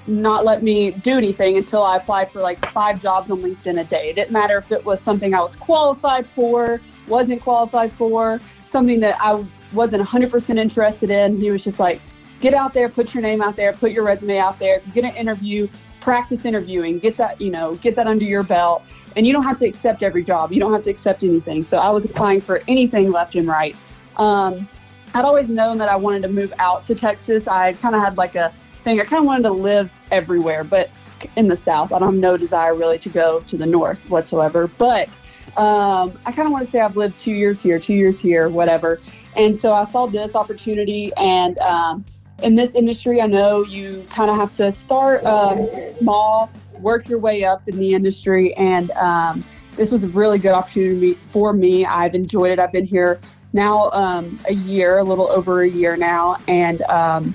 not 0.07 0.45
let 0.45 0.63
me 0.63 0.91
do 0.91 1.17
anything 1.17 1.57
until 1.57 1.83
I 1.83 1.97
applied 1.97 2.33
for 2.33 2.41
like 2.41 2.65
five 2.73 3.01
jobs 3.01 3.31
on 3.31 3.41
LinkedIn 3.41 3.81
a 3.81 3.85
day. 3.85 4.11
It 4.11 4.15
didn't 4.15 4.33
matter 4.33 4.59
if 4.59 4.73
it 4.73 4.85
was 4.85 5.01
something 5.01 5.35
I 5.35 5.41
was 5.41 5.55
qualified 5.55 6.27
for, 6.35 6.81
wasn't 7.07 7.43
qualified 7.43 7.93
for, 7.93 8.41
something 8.67 8.99
that 9.01 9.17
I 9.21 9.45
wasn't 9.73 10.03
100% 10.03 10.59
interested 10.59 11.11
in. 11.11 11.41
He 11.41 11.51
was 11.51 11.65
just 11.65 11.81
like, 11.81 12.01
get 12.41 12.55
out 12.55 12.73
there, 12.73 12.89
put 12.89 13.15
your 13.15 13.23
name 13.23 13.41
out 13.41 13.57
there, 13.57 13.73
put 13.73 13.93
your 13.93 14.05
resume 14.05 14.39
out 14.39 14.59
there, 14.59 14.83
get 14.95 15.05
an 15.05 15.15
interview, 15.15 15.69
practice 16.01 16.45
interviewing, 16.45 16.99
get 16.99 17.17
that, 17.17 17.41
you 17.41 17.51
know, 17.51 17.77
get 17.77 17.95
that 17.97 18.07
under 18.07 18.25
your 18.25 18.43
belt. 18.43 18.83
And 19.17 19.27
you 19.27 19.33
don't 19.33 19.45
have 19.45 19.59
to 19.59 19.67
accept 19.67 20.03
every 20.03 20.25
job. 20.25 20.53
You 20.53 20.61
don't 20.61 20.73
have 20.73 20.85
to 20.85 20.91
accept 20.91 21.23
anything. 21.23 21.65
So 21.65 21.77
I 21.77 21.91
was 21.91 22.05
applying 22.05 22.41
for 22.41 22.63
anything 22.67 23.13
left 23.13 23.35
and 23.35 23.47
right. 23.47 23.77
Um, 24.17 24.69
I'd 25.15 25.25
always 25.25 25.49
known 25.49 25.77
that 25.79 25.89
I 25.89 25.97
wanted 25.97 26.23
to 26.23 26.29
move 26.29 26.53
out 26.59 26.87
to 26.87 26.95
Texas. 26.95 27.47
I 27.47 27.75
kind 27.75 27.95
of 27.95 28.01
had 28.01 28.17
like 28.17 28.35
a 28.35 28.53
thing. 28.85 29.01
I 29.01 29.05
kind 29.05 29.21
of 29.21 29.27
wanted 29.27 29.43
to 29.43 29.53
live 29.53 29.93
everywhere, 30.11 30.65
but 30.65 30.91
in 31.37 31.49
the 31.49 31.57
South. 31.57 31.93
I 31.93 31.99
don't 31.99 32.15
have 32.15 32.21
no 32.21 32.37
desire 32.37 32.75
really 32.75 32.99
to 33.01 33.09
go 33.09 33.41
to 33.41 33.57
the 33.57 33.67
North 33.67 34.09
whatsoever. 34.11 34.69
But 34.79 35.09
um, 35.57 36.19
I 36.25 36.33
kind 36.33 36.47
of 36.47 36.53
want 36.53 36.65
to 36.65 36.71
say 36.71 36.81
I've 36.81 36.97
lived 36.97 37.19
two 37.19 37.33
years 37.33 37.63
here, 37.63 37.79
two 37.79 37.95
years 37.95 38.19
here, 38.19 38.49
whatever. 38.49 39.01
And 39.37 39.59
so 39.59 39.73
I 39.73 39.85
saw 39.87 40.07
this 40.07 40.35
opportunity, 40.35 41.13
and 41.17 41.59
um, 41.59 42.05
in 42.43 42.55
this 42.55 42.75
industry, 42.75 43.21
I 43.21 43.27
know 43.27 43.65
you 43.65 44.07
kind 44.11 44.31
of 44.31 44.37
have 44.37 44.53
to 44.55 44.71
start 44.73 45.25
um, 45.25 45.69
small, 45.83 46.51
work 46.81 47.09
your 47.09 47.19
way 47.19 47.45
up 47.45 47.67
in 47.69 47.79
the 47.79 47.95
industry, 47.95 48.55
and 48.57 48.91
um, 48.93 49.45
this 49.77 49.91
was 49.91 50.03
a 50.03 50.09
really 50.09 50.39
good 50.39 50.53
opportunity 50.53 51.19
for 51.33 51.53
me. 51.53 51.87
I've 51.87 52.15
enjoyed 52.15 52.51
it. 52.51 52.59
I've 52.59 52.73
been 52.73 52.85
here 52.85 53.21
now 53.53 53.91
um, 53.93 54.39
a 54.49 54.55
year, 54.55 54.99
a 54.99 55.05
little 55.05 55.29
over 55.29 55.63
a 55.63 55.69
year 55.69 55.97
now, 55.97 56.37
and 56.47 56.83
um, 56.83 57.35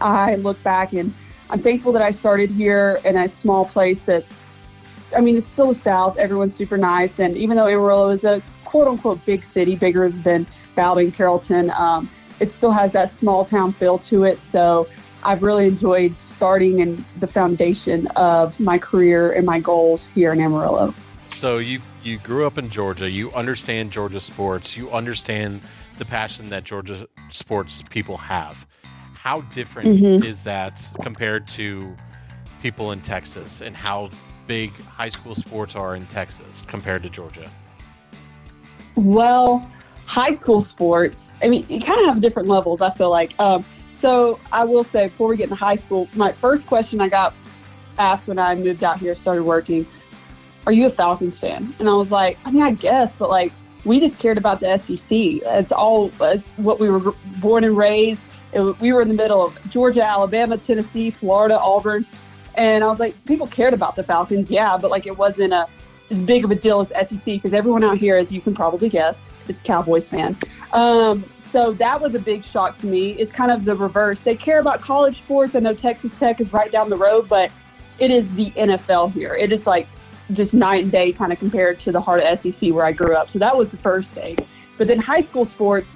I 0.00 0.36
look 0.36 0.60
back 0.62 0.92
and 0.92 1.14
I'm 1.50 1.62
thankful 1.62 1.92
that 1.92 2.02
I 2.02 2.10
started 2.12 2.50
here 2.50 2.98
in 3.04 3.16
a 3.16 3.28
small 3.28 3.66
place 3.66 4.06
that, 4.06 4.24
I 5.14 5.20
mean, 5.20 5.36
it's 5.36 5.46
still 5.46 5.68
the 5.68 5.74
South. 5.74 6.16
Everyone's 6.16 6.54
super 6.54 6.78
nice, 6.78 7.18
and 7.18 7.36
even 7.36 7.56
though 7.56 7.66
Amarillo 7.66 8.08
is 8.08 8.24
a 8.24 8.42
quote 8.64 8.88
unquote 8.88 9.24
big 9.26 9.44
city, 9.44 9.76
bigger 9.76 10.08
than 10.08 10.46
Bowdon, 10.74 11.10
Carrollton, 11.12 11.70
um, 11.70 12.10
it 12.40 12.50
still 12.50 12.72
has 12.72 12.92
that 12.92 13.10
small 13.10 13.44
town 13.44 13.72
feel 13.72 13.98
to 13.98 14.24
it. 14.24 14.40
So 14.42 14.88
I've 15.22 15.42
really 15.42 15.66
enjoyed 15.66 16.18
starting 16.18 16.80
and 16.82 17.04
the 17.20 17.26
foundation 17.26 18.08
of 18.08 18.58
my 18.58 18.78
career 18.78 19.32
and 19.32 19.46
my 19.46 19.60
goals 19.60 20.08
here 20.08 20.32
in 20.32 20.40
Amarillo. 20.40 20.94
So 21.28 21.58
you 21.58 21.80
you 22.02 22.18
grew 22.18 22.46
up 22.46 22.58
in 22.58 22.68
Georgia. 22.68 23.08
You 23.08 23.32
understand 23.32 23.92
Georgia 23.92 24.20
sports. 24.20 24.76
You 24.76 24.90
understand 24.90 25.60
the 25.98 26.04
passion 26.04 26.48
that 26.50 26.64
Georgia 26.64 27.06
sports 27.28 27.82
people 27.82 28.16
have. 28.16 28.66
How 29.14 29.42
different 29.42 30.00
mm-hmm. 30.00 30.24
is 30.24 30.42
that 30.42 30.82
compared 31.00 31.46
to 31.48 31.96
people 32.60 32.92
in 32.92 33.00
Texas, 33.00 33.60
and 33.60 33.76
how 33.76 34.10
big 34.46 34.76
high 34.82 35.08
school 35.08 35.34
sports 35.34 35.76
are 35.76 35.94
in 35.94 36.06
Texas 36.06 36.62
compared 36.66 37.02
to 37.04 37.08
Georgia? 37.08 37.48
Well, 38.96 39.70
high 40.12 40.30
school 40.30 40.60
sports, 40.60 41.32
I 41.42 41.48
mean, 41.48 41.64
you 41.70 41.80
kind 41.80 41.98
of 42.00 42.04
have 42.04 42.20
different 42.20 42.46
levels, 42.46 42.82
I 42.82 42.90
feel 42.90 43.08
like. 43.08 43.32
Um, 43.38 43.64
so 43.92 44.38
I 44.52 44.62
will 44.62 44.84
say, 44.84 45.08
before 45.08 45.28
we 45.28 45.38
get 45.38 45.44
into 45.44 45.54
high 45.54 45.74
school, 45.74 46.06
my 46.14 46.32
first 46.32 46.66
question 46.66 47.00
I 47.00 47.08
got 47.08 47.32
asked 47.98 48.28
when 48.28 48.38
I 48.38 48.54
moved 48.54 48.84
out 48.84 48.98
here, 48.98 49.14
started 49.16 49.44
working, 49.44 49.86
are 50.66 50.72
you 50.72 50.84
a 50.84 50.90
Falcons 50.90 51.38
fan? 51.38 51.74
And 51.78 51.88
I 51.88 51.94
was 51.94 52.10
like, 52.10 52.36
I 52.44 52.50
mean, 52.50 52.62
I 52.62 52.72
guess, 52.72 53.14
but 53.14 53.30
like, 53.30 53.54
we 53.86 54.00
just 54.00 54.18
cared 54.18 54.36
about 54.36 54.60
the 54.60 54.76
SEC. 54.76 55.08
It's 55.10 55.72
all 55.72 56.12
it's 56.20 56.48
what 56.58 56.78
we 56.78 56.90
were 56.90 57.14
born 57.40 57.64
and 57.64 57.74
raised. 57.74 58.22
It, 58.52 58.60
we 58.80 58.92
were 58.92 59.00
in 59.00 59.08
the 59.08 59.14
middle 59.14 59.42
of 59.42 59.58
Georgia, 59.70 60.04
Alabama, 60.04 60.58
Tennessee, 60.58 61.10
Florida, 61.10 61.58
Auburn. 61.58 62.04
And 62.54 62.84
I 62.84 62.86
was 62.88 63.00
like, 63.00 63.14
people 63.24 63.46
cared 63.46 63.72
about 63.72 63.96
the 63.96 64.04
Falcons, 64.04 64.50
yeah, 64.50 64.76
but 64.76 64.90
like 64.90 65.06
it 65.06 65.16
wasn't 65.16 65.54
a 65.54 65.66
as 66.12 66.20
big 66.20 66.44
of 66.44 66.50
a 66.50 66.54
deal 66.54 66.80
as 66.80 67.08
SEC 67.08 67.24
because 67.24 67.54
everyone 67.54 67.82
out 67.82 67.96
here, 67.96 68.16
as 68.16 68.30
you 68.30 68.40
can 68.40 68.54
probably 68.54 68.88
guess, 68.88 69.32
is 69.48 69.62
Cowboys 69.62 70.08
fan. 70.08 70.36
Um, 70.72 71.24
so 71.38 71.72
that 71.72 72.00
was 72.00 72.14
a 72.14 72.18
big 72.18 72.44
shock 72.44 72.76
to 72.76 72.86
me. 72.86 73.12
It's 73.12 73.32
kind 73.32 73.50
of 73.50 73.64
the 73.64 73.74
reverse. 73.74 74.20
They 74.20 74.36
care 74.36 74.60
about 74.60 74.80
college 74.80 75.18
sports. 75.18 75.54
I 75.54 75.60
know 75.60 75.74
Texas 75.74 76.14
Tech 76.18 76.40
is 76.40 76.52
right 76.52 76.70
down 76.70 76.90
the 76.90 76.96
road, 76.96 77.28
but 77.28 77.50
it 77.98 78.10
is 78.10 78.32
the 78.34 78.50
NFL 78.52 79.12
here. 79.12 79.34
It 79.34 79.52
is 79.52 79.66
like 79.66 79.88
just 80.32 80.54
night 80.54 80.84
and 80.84 80.92
day 80.92 81.12
kind 81.12 81.32
of 81.32 81.38
compared 81.38 81.80
to 81.80 81.92
the 81.92 82.00
heart 82.00 82.22
of 82.22 82.38
SEC 82.38 82.72
where 82.72 82.84
I 82.84 82.92
grew 82.92 83.14
up. 83.14 83.30
So 83.30 83.38
that 83.38 83.56
was 83.56 83.70
the 83.70 83.78
first 83.78 84.12
thing. 84.12 84.36
But 84.78 84.88
then 84.88 84.98
high 84.98 85.20
school 85.20 85.44
sports, 85.44 85.94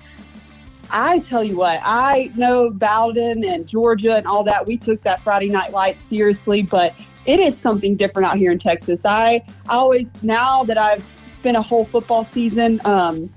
I 0.91 1.19
tell 1.21 1.43
you 1.43 1.57
what, 1.57 1.81
I 1.83 2.31
know 2.37 2.71
Bowdon 2.71 3.45
and 3.45 3.67
Georgia 3.67 4.17
and 4.17 4.27
all 4.27 4.45
that. 4.45 4.67
We 4.67 4.77
took 4.77 5.03
that 5.03 5.21
Friday 5.21 5.49
Night 5.49 5.73
Light 5.73 5.99
seriously, 6.01 6.63
but 6.63 6.95
it 7.25 7.41
is 7.41 7.57
something 7.59 7.97
different 7.97 8.29
out 8.29 8.37
here 8.37 8.53
in 8.53 8.59
Texas. 8.59 9.05
I, 9.05 9.43
I 9.69 9.77
always, 9.77 10.23
now 10.23 10.65
that 10.65 10.79
I've 10.79 11.05
spent 11.25 11.57
a 11.57 11.63
whole 11.63 11.85
football 11.85 12.25
season 12.25 12.81
um, 12.85 13.31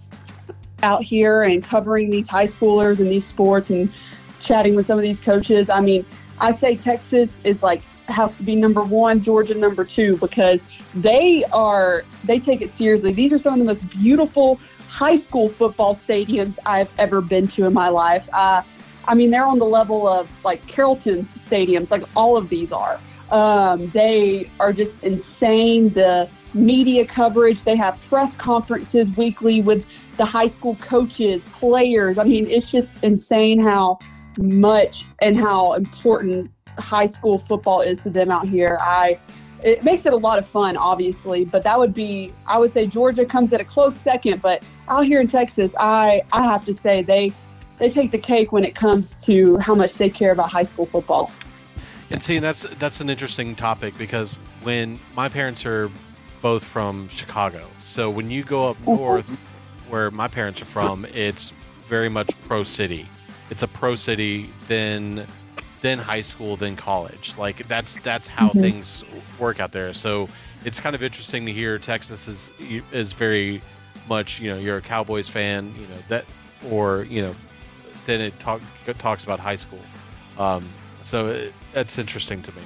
out 0.83 1.03
here 1.03 1.41
and 1.41 1.63
covering 1.63 2.09
these 2.09 2.27
high 2.27 2.47
schoolers 2.47 2.99
and 2.99 3.11
these 3.11 3.25
sports 3.25 3.69
and 3.69 3.91
chatting 4.39 4.75
with 4.75 4.85
some 4.85 4.97
of 4.97 5.03
these 5.03 5.19
coaches, 5.19 5.69
I 5.69 5.81
mean, 5.81 6.05
I 6.39 6.51
say 6.51 6.75
Texas 6.75 7.39
is 7.43 7.63
like 7.63 7.81
has 8.07 8.33
to 8.35 8.43
be 8.43 8.55
number 8.55 8.81
one, 8.81 9.21
Georgia 9.21 9.53
number 9.53 9.83
two, 9.83 10.17
because 10.17 10.63
they 10.95 11.43
are 11.51 12.03
they 12.23 12.39
take 12.39 12.61
it 12.61 12.73
seriously. 12.73 13.13
These 13.13 13.33
are 13.33 13.37
some 13.37 13.53
of 13.53 13.59
the 13.59 13.65
most 13.65 13.87
beautiful 13.89 14.59
high 14.89 15.15
school 15.15 15.47
football 15.47 15.93
stadiums 15.93 16.57
I've 16.65 16.89
ever 16.97 17.21
been 17.21 17.47
to 17.49 17.65
in 17.65 17.73
my 17.73 17.89
life. 17.89 18.27
Uh, 18.33 18.63
I 19.05 19.15
mean, 19.15 19.29
they're 19.29 19.45
on 19.45 19.59
the 19.59 19.65
level 19.65 20.07
of 20.07 20.29
like 20.43 20.65
Carrollton's 20.67 21.31
stadiums, 21.33 21.91
like 21.91 22.03
all 22.15 22.35
of 22.35 22.49
these 22.49 22.71
are. 22.71 22.99
Um, 23.31 23.89
they 23.91 24.49
are 24.59 24.73
just 24.73 25.03
insane. 25.03 25.89
The 25.93 26.29
media 26.53 27.05
coverage, 27.05 27.63
they 27.63 27.75
have 27.75 27.99
press 28.09 28.35
conferences 28.35 29.15
weekly 29.15 29.61
with 29.61 29.85
the 30.17 30.25
high 30.25 30.47
school 30.47 30.75
coaches, 30.75 31.43
players. 31.53 32.17
I 32.17 32.23
mean, 32.23 32.49
it's 32.49 32.69
just 32.69 32.91
insane 33.03 33.59
how 33.59 33.99
much 34.37 35.05
and 35.21 35.39
how 35.39 35.73
important 35.73 36.51
high 36.79 37.05
school 37.05 37.37
football 37.37 37.81
is 37.81 38.01
to 38.03 38.09
them 38.09 38.31
out 38.31 38.47
here. 38.47 38.79
I 38.81 39.19
it 39.61 39.83
makes 39.83 40.05
it 40.05 40.13
a 40.13 40.17
lot 40.17 40.39
of 40.39 40.47
fun, 40.47 40.77
obviously, 40.77 41.43
but 41.43 41.63
that 41.63 41.77
would 41.77 41.93
be 41.93 42.33
I 42.47 42.57
would 42.57 42.73
say 42.73 42.87
Georgia 42.87 43.25
comes 43.25 43.53
at 43.53 43.61
a 43.61 43.65
close 43.65 43.95
second, 43.95 44.41
but 44.41 44.63
out 44.89 45.05
here 45.05 45.21
in 45.21 45.27
Texas, 45.27 45.73
I 45.79 46.21
I 46.31 46.43
have 46.43 46.65
to 46.65 46.73
say 46.73 47.01
they 47.01 47.31
they 47.77 47.89
take 47.89 48.11
the 48.11 48.17
cake 48.17 48.51
when 48.51 48.63
it 48.63 48.75
comes 48.75 49.23
to 49.25 49.57
how 49.57 49.73
much 49.73 49.95
they 49.95 50.09
care 50.09 50.31
about 50.31 50.49
high 50.51 50.63
school 50.63 50.85
football. 50.85 51.31
And 52.11 52.21
see, 52.21 52.39
that's 52.39 52.63
that's 52.75 53.01
an 53.01 53.09
interesting 53.09 53.55
topic 53.55 53.97
because 53.97 54.33
when 54.63 54.99
my 55.15 55.29
parents 55.29 55.65
are 55.65 55.89
both 56.41 56.63
from 56.63 57.07
Chicago, 57.09 57.67
so 57.79 58.09
when 58.09 58.29
you 58.29 58.43
go 58.43 58.69
up 58.69 58.77
mm-hmm. 58.77 58.95
north, 58.95 59.39
where 59.89 60.11
my 60.11 60.27
parents 60.27 60.61
are 60.61 60.65
from, 60.65 61.05
it's 61.05 61.53
very 61.85 62.09
much 62.09 62.29
pro 62.41 62.63
city. 62.63 63.07
It's 63.49 63.63
a 63.63 63.67
pro 63.67 63.95
city. 63.95 64.49
Then 64.67 65.27
then 65.81 65.97
high 65.97 66.21
school, 66.21 66.57
then 66.57 66.75
college. 66.75 67.33
Like 67.37 67.67
that's 67.67 67.95
that's 67.97 68.27
how 68.27 68.49
mm-hmm. 68.49 68.61
things 68.61 69.05
work 69.37 69.59
out 69.59 69.71
there. 69.71 69.93
So 69.93 70.27
it's 70.65 70.79
kind 70.79 70.95
of 70.95 71.03
interesting 71.03 71.45
to 71.45 71.53
hear 71.53 71.77
Texas 71.77 72.27
is 72.27 72.51
is 72.91 73.13
very 73.13 73.61
much 74.09 74.39
you 74.39 74.49
know 74.49 74.57
you're 74.57 74.77
a 74.77 74.81
Cowboys 74.81 75.29
fan, 75.29 75.73
you 75.75 75.87
know 75.87 76.01
that 76.09 76.25
or 76.69 77.03
you 77.03 77.21
know 77.21 77.35
then 78.05 78.21
it 78.21 78.39
talk, 78.39 78.61
talks 78.97 79.23
about 79.23 79.39
high 79.39 79.55
school. 79.55 79.81
Um, 80.37 80.67
so 81.01 81.27
it, 81.27 81.53
that's 81.73 81.97
interesting 81.97 82.41
to 82.41 82.51
me. 82.51 82.61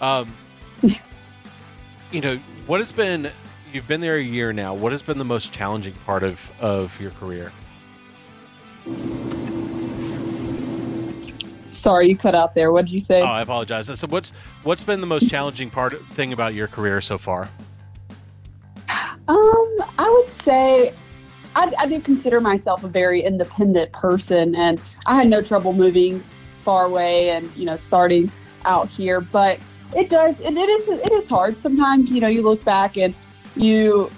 Um, 0.00 0.34
you 2.12 2.20
know 2.20 2.38
what 2.66 2.80
has 2.80 2.92
been 2.92 3.30
you've 3.72 3.88
been 3.88 4.00
there 4.00 4.16
a 4.16 4.22
year 4.22 4.52
now. 4.52 4.74
What 4.74 4.92
has 4.92 5.02
been 5.02 5.18
the 5.18 5.24
most 5.24 5.52
challenging 5.52 5.94
part 6.04 6.22
of 6.22 6.50
of 6.60 7.00
your 7.00 7.10
career? 7.12 7.52
Sorry, 11.70 12.08
you 12.08 12.16
cut 12.16 12.34
out 12.34 12.54
there. 12.54 12.70
What 12.70 12.84
did 12.84 12.92
you 12.92 13.00
say? 13.00 13.22
Oh, 13.22 13.26
I 13.26 13.42
apologize. 13.42 13.86
So, 13.98 14.06
what's 14.06 14.32
what's 14.62 14.84
been 14.84 15.00
the 15.00 15.06
most 15.06 15.28
challenging 15.28 15.70
part 15.70 15.94
thing 16.08 16.32
about 16.32 16.54
your 16.54 16.68
career 16.68 17.00
so 17.00 17.16
far? 17.18 17.48
Um, 19.28 19.61
I 20.02 20.10
would 20.10 20.28
say 20.42 20.92
I, 21.54 21.72
I 21.78 21.86
do 21.86 22.00
consider 22.00 22.40
myself 22.40 22.82
a 22.82 22.88
very 22.88 23.22
independent 23.22 23.92
person, 23.92 24.56
and 24.56 24.80
I 25.06 25.14
had 25.14 25.28
no 25.28 25.42
trouble 25.42 25.72
moving 25.72 26.24
far 26.64 26.86
away 26.86 27.30
and 27.30 27.54
you 27.56 27.64
know 27.64 27.76
starting 27.76 28.30
out 28.64 28.88
here. 28.88 29.20
But 29.20 29.60
it 29.96 30.10
does, 30.10 30.40
and 30.40 30.58
it 30.58 30.68
is 30.68 30.88
it 30.88 31.12
is 31.12 31.28
hard 31.28 31.58
sometimes. 31.58 32.10
You 32.10 32.20
know, 32.20 32.26
you 32.26 32.42
look 32.42 32.64
back 32.64 32.96
and 32.96 33.14
you 33.54 34.10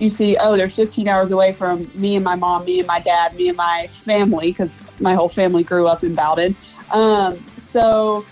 you 0.00 0.08
see, 0.08 0.36
oh, 0.38 0.56
they're 0.56 0.68
15 0.68 1.06
hours 1.06 1.30
away 1.30 1.52
from 1.52 1.90
me 1.94 2.16
and 2.16 2.24
my 2.24 2.34
mom, 2.34 2.64
me 2.64 2.78
and 2.78 2.86
my 2.86 3.00
dad, 3.00 3.34
me 3.34 3.48
and 3.48 3.56
my 3.56 3.88
family, 4.04 4.50
because 4.50 4.80
my 5.00 5.14
whole 5.14 5.28
family 5.28 5.64
grew 5.64 5.86
up 5.86 6.04
in 6.04 6.14
Bowdon. 6.14 6.56
Um, 6.90 7.44
so 7.58 8.24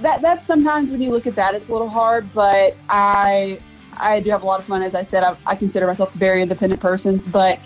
that 0.00 0.20
that's 0.20 0.46
sometimes 0.46 0.90
when 0.90 1.00
you 1.00 1.10
look 1.10 1.26
at 1.28 1.36
that, 1.36 1.54
it's 1.54 1.68
a 1.68 1.72
little 1.72 1.88
hard. 1.88 2.32
But 2.32 2.76
I 2.88 3.60
I 4.00 4.20
do 4.20 4.30
have 4.30 4.42
a 4.42 4.46
lot 4.46 4.60
of 4.60 4.66
fun. 4.66 4.82
As 4.82 4.94
I 4.94 5.02
said, 5.02 5.22
I, 5.22 5.36
I 5.46 5.54
consider 5.54 5.86
myself 5.86 6.14
a 6.14 6.18
very 6.18 6.42
independent 6.42 6.80
person. 6.80 7.18
But 7.30 7.58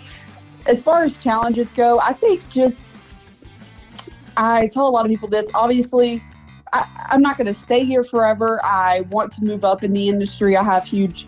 as 0.65 0.81
far 0.81 1.03
as 1.03 1.15
challenges 1.17 1.71
go, 1.71 1.99
I 1.99 2.13
think 2.13 2.47
just 2.49 2.95
I 4.37 4.67
tell 4.67 4.87
a 4.87 4.89
lot 4.89 5.05
of 5.05 5.09
people 5.11 5.29
this. 5.29 5.49
Obviously, 5.53 6.23
I, 6.73 7.07
I'm 7.09 7.21
not 7.21 7.37
going 7.37 7.47
to 7.47 7.53
stay 7.53 7.85
here 7.85 8.03
forever. 8.03 8.63
I 8.63 9.01
want 9.09 9.31
to 9.33 9.43
move 9.43 9.63
up 9.63 9.83
in 9.83 9.93
the 9.93 10.09
industry. 10.09 10.57
I 10.57 10.63
have 10.63 10.83
huge 10.83 11.27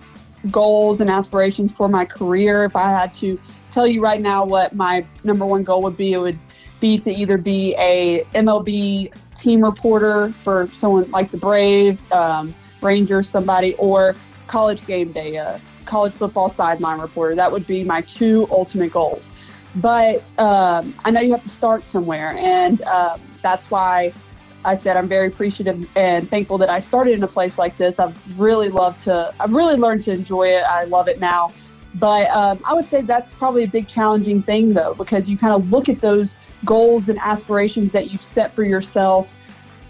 goals 0.52 1.02
and 1.02 1.10
aspirations 1.10 1.72
for 1.72 1.88
my 1.88 2.06
career. 2.06 2.64
If 2.64 2.76
I 2.76 2.90
had 2.90 3.14
to 3.16 3.40
tell 3.72 3.88
you 3.88 4.02
right 4.02 4.22
now 4.22 4.46
what 4.46 4.76
my 4.76 5.06
number 5.24 5.46
one 5.46 5.64
goal 5.64 5.82
would 5.84 5.98
be, 5.98 6.14
it 6.14 6.20
would 6.20 6.40
be 6.80 6.98
to 7.00 7.12
either 7.12 7.38
be 7.38 7.76
a 7.78 8.24
MLB 8.36 9.14
team 9.36 9.64
reporter 9.64 10.34
for 10.44 10.70
someone 10.74 11.10
like 11.12 11.32
the 11.32 11.38
Braves, 11.38 12.10
um, 12.12 12.54
Rangers, 12.82 13.28
somebody, 13.28 13.74
or 13.76 14.16
college 14.48 14.86
game 14.86 15.12
day, 15.12 15.36
a 15.36 15.62
college 15.86 16.14
football 16.14 16.50
sideline 16.50 17.00
reporter. 17.00 17.36
That 17.36 17.52
would 17.52 17.68
be 17.68 17.84
my 17.84 18.02
two 18.02 18.48
ultimate 18.50 18.92
goals. 18.92 19.32
But 19.76 20.38
um, 20.40 20.96
I 21.06 21.12
know 21.12 21.22
you 21.22 21.32
have 21.32 21.44
to 21.44 21.50
start 21.50 21.86
somewhere, 21.86 22.34
and 22.38 22.82
um, 22.84 23.22
that's 23.44 23.70
why 23.70 24.14
I 24.66 24.76
said 24.76 24.98
I'm 24.98 25.08
very 25.08 25.28
appreciative 25.28 25.88
and 25.96 26.30
thankful 26.30 26.58
that 26.58 26.70
I 26.70 26.80
started 26.80 27.14
in 27.14 27.24
a 27.24 27.28
place 27.28 27.58
like 27.58 27.78
this. 27.78 28.00
I've 28.00 28.18
really 28.40 28.70
loved 28.70 29.02
to, 29.02 29.34
I've 29.40 29.54
really 29.54 29.76
learned 29.76 30.04
to 30.04 30.12
enjoy 30.12 30.50
it. 30.50 30.64
I 30.64 30.86
love 30.86 31.08
it 31.08 31.20
now. 31.20 31.54
But 31.96 32.30
um, 32.32 32.60
I 32.66 32.74
would 32.74 32.86
say 32.86 33.02
that's 33.02 33.34
probably 33.34 33.64
a 33.64 33.68
big 33.68 33.88
challenging 33.88 34.42
thing, 34.44 34.74
though, 34.74 34.94
because 34.94 35.30
you 35.30 35.38
kind 35.38 35.54
of 35.54 35.70
look 35.72 35.90
at 35.90 36.02
those 36.02 36.38
goals 36.66 37.08
and 37.08 37.18
aspirations 37.20 37.92
that 37.92 38.12
you've 38.12 38.24
set 38.24 38.54
for 38.54 38.64
yourself, 38.64 39.28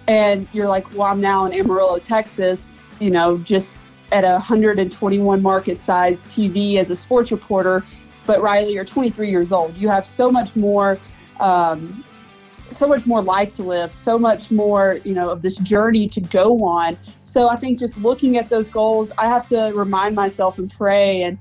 and 0.07 0.47
you're 0.53 0.67
like, 0.67 0.89
well, 0.93 1.03
I'm 1.03 1.21
now 1.21 1.45
in 1.45 1.53
Amarillo, 1.53 1.99
Texas, 1.99 2.71
you 2.99 3.09
know, 3.09 3.37
just 3.39 3.77
at 4.11 4.23
a 4.23 4.33
121 4.33 5.41
market 5.41 5.79
size 5.79 6.23
TV 6.23 6.77
as 6.77 6.89
a 6.89 6.95
sports 6.95 7.31
reporter. 7.31 7.83
But 8.25 8.39
Rylee, 8.39 8.73
you're 8.73 8.85
23 8.85 9.29
years 9.29 9.51
old. 9.51 9.75
You 9.77 9.87
have 9.89 10.05
so 10.05 10.31
much 10.31 10.55
more. 10.55 10.97
Um, 11.39 12.03
so 12.71 12.87
much 12.87 13.05
more 13.05 13.21
life 13.21 13.53
to 13.55 13.63
live, 13.63 13.93
so 13.93 14.19
much 14.19 14.51
more, 14.51 14.99
you 15.03 15.13
know, 15.13 15.29
of 15.29 15.41
this 15.41 15.55
journey 15.57 16.07
to 16.09 16.19
go 16.19 16.63
on. 16.65 16.97
So 17.23 17.47
I 17.47 17.55
think 17.55 17.79
just 17.79 17.97
looking 17.97 18.37
at 18.37 18.49
those 18.49 18.69
goals, 18.69 19.11
I 19.17 19.27
have 19.27 19.45
to 19.45 19.71
remind 19.73 20.15
myself 20.15 20.57
and 20.57 20.69
pray 20.69 21.23
and 21.23 21.37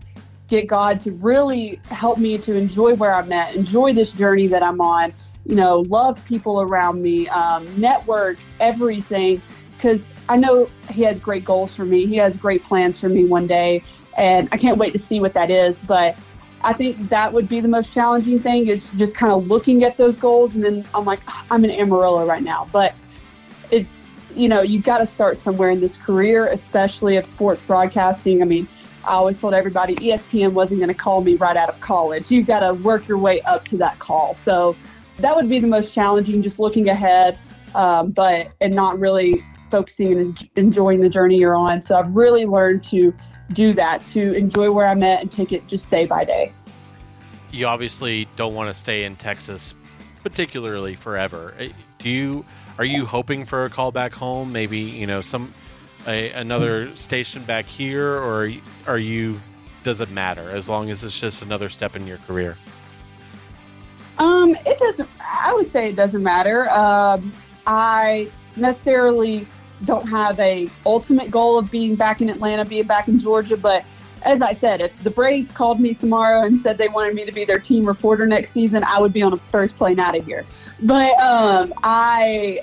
get 0.49 0.69
God 0.69 1.01
to 1.01 1.11
really 1.13 1.81
help 1.91 2.19
me 2.19 2.39
to 2.39 2.55
enjoy 2.55 2.95
where 2.95 3.15
I'm 3.15 3.33
at, 3.33 3.55
enjoy 3.55 3.93
this 3.93 4.13
journey 4.13 4.47
that 4.49 4.63
I'm 4.63 4.81
on, 4.81 5.13
you 5.45 5.57
know, 5.57 5.81
love 5.81 6.25
people 6.27 6.61
around 6.61 7.03
me, 7.03 7.29
um, 7.29 7.69
network, 7.81 8.39
everything. 8.61 9.43
Because 9.77 10.07
I 10.29 10.37
know 10.37 10.69
He 10.91 11.03
has 11.03 11.21
great 11.21 11.45
goals 11.45 11.75
for 11.75 11.85
me. 11.85 12.07
He 12.07 12.17
has 12.17 12.37
great 12.37 12.65
plans 12.65 12.99
for 12.99 13.09
me 13.09 13.25
one 13.25 13.47
day. 13.47 13.83
And 14.17 14.49
I 14.53 14.57
can't 14.57 14.79
wait 14.79 14.93
to 14.93 14.99
see 14.99 15.21
what 15.21 15.35
that 15.35 15.51
is. 15.51 15.81
But 15.81 16.19
I 16.63 16.73
think 16.73 17.09
that 17.11 17.33
would 17.33 17.49
be 17.49 17.61
the 17.61 17.69
most 17.69 17.93
challenging 17.93 18.41
thing 18.41 18.69
is 18.69 18.91
just 18.97 19.15
kind 19.15 19.33
of 19.33 19.47
looking 19.47 19.85
at 19.85 19.97
those 19.97 20.17
goals. 20.17 20.55
And 20.55 20.65
then 20.65 20.87
I'm 20.95 21.05
like, 21.05 21.21
I'm 21.51 21.65
in 21.65 21.71
Amarillo 21.71 22.27
right 22.27 22.43
now. 22.43 22.69
But 22.73 22.95
it's, 23.71 24.03
you 24.35 24.49
know, 24.49 24.63
you 24.63 24.81
got 24.81 24.99
to 24.99 25.07
start 25.07 25.39
somewhere 25.39 25.71
in 25.71 25.81
this 25.81 25.97
career, 25.97 26.49
especially 26.49 27.17
of 27.17 27.27
sports 27.27 27.63
broadcasting. 27.63 28.43
I 28.43 28.47
mean, 28.47 28.69
I 29.05 29.13
always 29.13 29.41
told 29.41 29.55
everybody 29.55 29.95
ESPN 29.97 30.53
wasn't 30.53 30.81
going 30.81 30.89
to 30.89 30.95
call 30.95 31.21
me 31.21 31.37
right 31.37 31.57
out 31.57 31.69
of 31.69 31.81
college. 31.81 32.31
You've 32.31 32.47
got 32.47 32.61
to 32.61 32.75
work 32.75 33.07
your 33.07 33.19
way 33.19 33.41
up 33.43 33.67
to 33.69 33.77
that 33.79 33.99
call. 34.01 34.35
So 34.35 34.77
that 35.19 35.35
would 35.35 35.49
be 35.49 35.61
the 35.61 35.69
most 35.69 35.93
challenging, 35.93 36.43
just 36.43 36.59
looking 36.59 36.89
ahead, 36.89 37.39
um, 37.75 38.11
but 38.11 38.49
and 38.61 38.75
not 38.75 38.99
really 38.99 39.45
focusing 39.71 40.19
and 40.19 40.51
enjoying 40.57 41.01
the 41.01 41.09
journey 41.09 41.37
you're 41.37 41.55
on. 41.55 41.83
So 41.83 41.97
I've 41.97 42.15
really 42.15 42.47
learned 42.47 42.83
to 42.85 43.15
do 43.53 43.73
that 43.75 44.05
to 44.07 44.33
enjoy 44.33 44.71
where 44.71 44.87
I'm 44.87 45.03
at 45.03 45.23
and 45.23 45.31
take 45.31 45.53
it 45.53 45.67
just 45.67 45.91
day 45.91 46.07
by 46.07 46.25
day. 46.25 46.53
You 47.53 47.67
obviously 47.67 48.29
don't 48.37 48.55
want 48.55 48.69
to 48.69 48.75
stay 48.75 49.05
in 49.05 49.17
Texas 49.17 49.75
particularly 50.23 50.97
forever. 50.97 51.55
Eh, 51.57 51.69
do 51.99 52.11
you 52.11 52.45
are 52.79 52.85
you 52.85 53.07
hoping 53.07 53.45
for 53.45 53.65
a 53.65 53.71
call 53.71 53.93
back 53.93 54.13
home? 54.13 54.53
Maybe, 54.53 54.81
you 54.81 55.07
know, 55.07 55.21
some 55.21 55.55
a, 56.07 56.31
another 56.31 56.95
station 56.97 57.45
back 57.45 57.67
here 57.67 58.13
or 58.13 58.53
are 58.89 58.99
you 58.99 59.41
does 59.85 60.01
it 60.01 60.11
matter 60.11 60.51
as 60.51 60.69
long 60.69 60.91
as 60.91 61.05
it's 61.05 61.21
just 61.21 61.43
another 61.43 61.69
step 61.69 61.95
in 61.95 62.09
your 62.09 62.19
career? 62.19 62.57
Um, 64.19 64.57
it 64.67 64.81
doesn't 64.81 65.09
I 65.21 65.55
would 65.55 65.69
say 65.71 65.91
it 65.91 65.97
doesn't 65.97 66.25
matter. 66.25 66.69
Um, 66.71 67.33
I 67.69 68.29
necessarily 68.57 69.47
don't 69.85 70.07
have 70.09 70.39
a 70.41 70.69
ultimate 70.85 71.31
goal 71.31 71.59
of 71.59 71.71
being 71.71 71.95
back 71.95 72.21
in 72.21 72.29
Atlanta, 72.29 72.65
being 72.65 72.87
back 72.87 73.09
in 73.09 73.19
Georgia. 73.19 73.57
But 73.57 73.85
as 74.23 74.43
I 74.43 74.55
said, 74.55 74.81
if 74.81 74.99
the 75.03 75.11
Braves 75.11 75.51
called 75.53 75.81
me 75.81 75.95
tomorrow 75.95 76.43
and 76.43 76.61
said 76.61 76.79
they 76.79 76.89
wanted 76.89 77.15
me 77.15 77.25
to 77.25 77.33
be 77.33 77.45
their 77.45 77.61
team 77.61 77.87
reporter 77.87 78.27
next 78.27 78.51
season, 78.51 78.83
I 78.85 79.01
would 79.01 79.13
be 79.13 79.23
on 79.23 79.33
a 79.33 79.37
first 79.37 79.77
plane 79.77 80.01
out 80.01 80.17
of 80.17 80.25
here. 80.25 80.45
But 80.83 81.19
um, 81.21 81.73
I, 81.83 82.61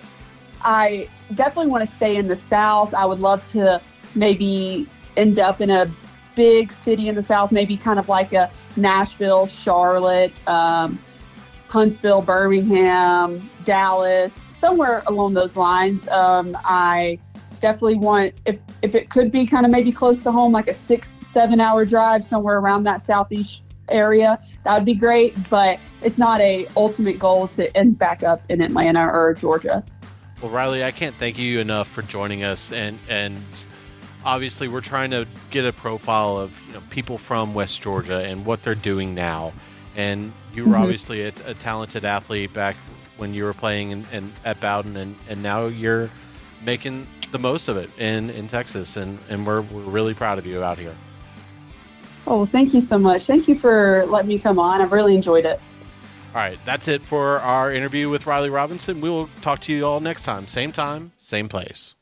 I 0.62 1.08
definitely 1.36 1.72
want 1.72 1.88
to 1.88 1.96
stay 1.96 2.18
in 2.18 2.28
the 2.28 2.36
South. 2.36 2.94
I 2.94 3.06
would 3.06 3.20
love 3.20 3.46
to 3.52 3.82
maybe 4.16 4.90
end 5.16 5.40
up 5.40 5.62
in 5.62 5.70
a 5.70 5.94
big 6.36 6.72
city 6.72 7.08
in 7.08 7.16
the 7.16 7.24
South, 7.24 7.52
maybe 7.52 7.78
kind 7.78 8.00
of 8.00 8.10
like 8.10 8.34
a 8.34 8.52
Nashville, 8.76 9.48
Charlotte, 9.48 10.46
um, 10.48 11.00
Huntsville, 11.70 12.22
Birmingham, 12.22 13.50
Dallas, 13.64 14.34
somewhere 14.64 15.04
along 15.08 15.34
those 15.34 15.58
lines. 15.58 16.08
Um, 16.08 16.58
I 16.64 17.20
definitely 17.60 17.96
want 17.96 18.34
if 18.46 18.60
if 18.82 18.96
it 18.96 19.10
could 19.10 19.30
be 19.30 19.46
kind 19.46 19.66
of 19.66 19.72
maybe 19.74 19.92
close 19.92 20.24
to 20.24 20.32
home, 20.32 20.54
like 20.54 20.70
a 20.70 20.74
six 20.74 21.18
seven 21.22 21.60
hour 21.60 21.84
drive 21.84 22.24
somewhere 22.24 22.60
around 22.60 22.84
that 22.84 23.04
southeast 23.04 23.62
area, 23.90 24.40
that 24.64 24.76
would 24.76 24.86
be 24.86 24.94
great. 24.94 25.36
But 25.50 25.80
it's 26.02 26.18
not 26.18 26.40
a 26.40 26.66
ultimate 26.78 27.20
goal 27.20 27.50
to 27.50 27.76
end 27.76 28.00
back 28.00 28.24
up 28.24 28.42
in 28.48 28.62
Atlanta 28.62 29.06
or 29.06 29.34
Georgia. 29.34 29.84
Well, 30.42 30.50
Rylee, 30.50 30.84
I 30.84 30.92
can't 30.92 31.16
thank 31.18 31.38
you 31.38 31.60
enough 31.60 31.90
for 31.90 32.02
joining 32.02 32.44
us, 32.44 32.72
and 32.72 32.98
and 33.10 33.68
obviously 34.24 34.70
we're 34.70 34.80
trying 34.80 35.12
to 35.12 35.28
get 35.52 35.66
a 35.66 35.74
profile 35.74 36.38
of 36.38 36.58
you 36.68 36.74
know 36.74 36.82
people 36.90 37.18
from 37.18 37.54
West 37.54 37.82
Georgia 37.82 38.20
and 38.24 38.46
what 38.46 38.64
they're 38.64 38.76
doing 38.76 39.14
now. 39.14 39.52
And 39.98 40.32
you 40.56 40.64
were 40.64 40.72
mm-hmm. 40.72 40.84
obviously 40.84 41.22
a, 41.24 41.34
a, 41.46 41.54
talented 41.54 42.04
athlete 42.04 42.52
back 42.52 42.76
when 43.24 43.34
you 43.34 43.46
were 43.46 43.54
playing 43.54 43.92
in, 43.92 44.06
in, 44.12 44.34
at 44.44 44.60
Bowdon, 44.60 44.98
and, 44.98 45.16
and 45.30 45.42
now 45.42 45.68
you're 45.68 46.10
making 46.62 47.08
the 47.32 47.40
most 47.40 47.70
of 47.70 47.78
it 47.78 47.90
in, 47.98 48.30
in 48.32 48.50
Texas, 48.50 48.98
and, 48.98 49.18
and 49.30 49.48
we're, 49.48 49.62
we're 49.62 49.82
really 49.84 50.14
proud 50.14 50.38
of 50.38 50.46
you 50.46 50.62
out 50.62 50.78
here. 50.78 50.94
Oh, 52.28 52.46
thank 52.46 52.74
you 52.74 52.82
so 52.82 53.00
much. 53.00 53.26
Thank 53.26 53.48
you 53.48 53.58
for 53.58 54.06
letting 54.08 54.28
me 54.28 54.40
come 54.40 54.60
on. 54.60 54.82
I've 54.82 54.92
really 54.92 55.16
enjoyed 55.16 55.46
it. 55.46 55.58
All 56.36 56.42
right, 56.42 56.60
that's 56.66 56.90
it 56.90 57.02
for 57.02 57.40
our 57.40 57.72
interview 57.72 58.10
with 58.10 58.26
Rylee 58.26 58.52
Robinson. 58.52 59.00
We 59.00 59.10
will 59.10 59.30
talk 59.40 59.60
to 59.60 59.74
you 59.74 59.86
all 59.86 60.02
next 60.02 60.24
time. 60.24 60.50
Same 60.50 60.74
time, 60.74 61.14
same 61.18 61.48
place. 61.48 61.96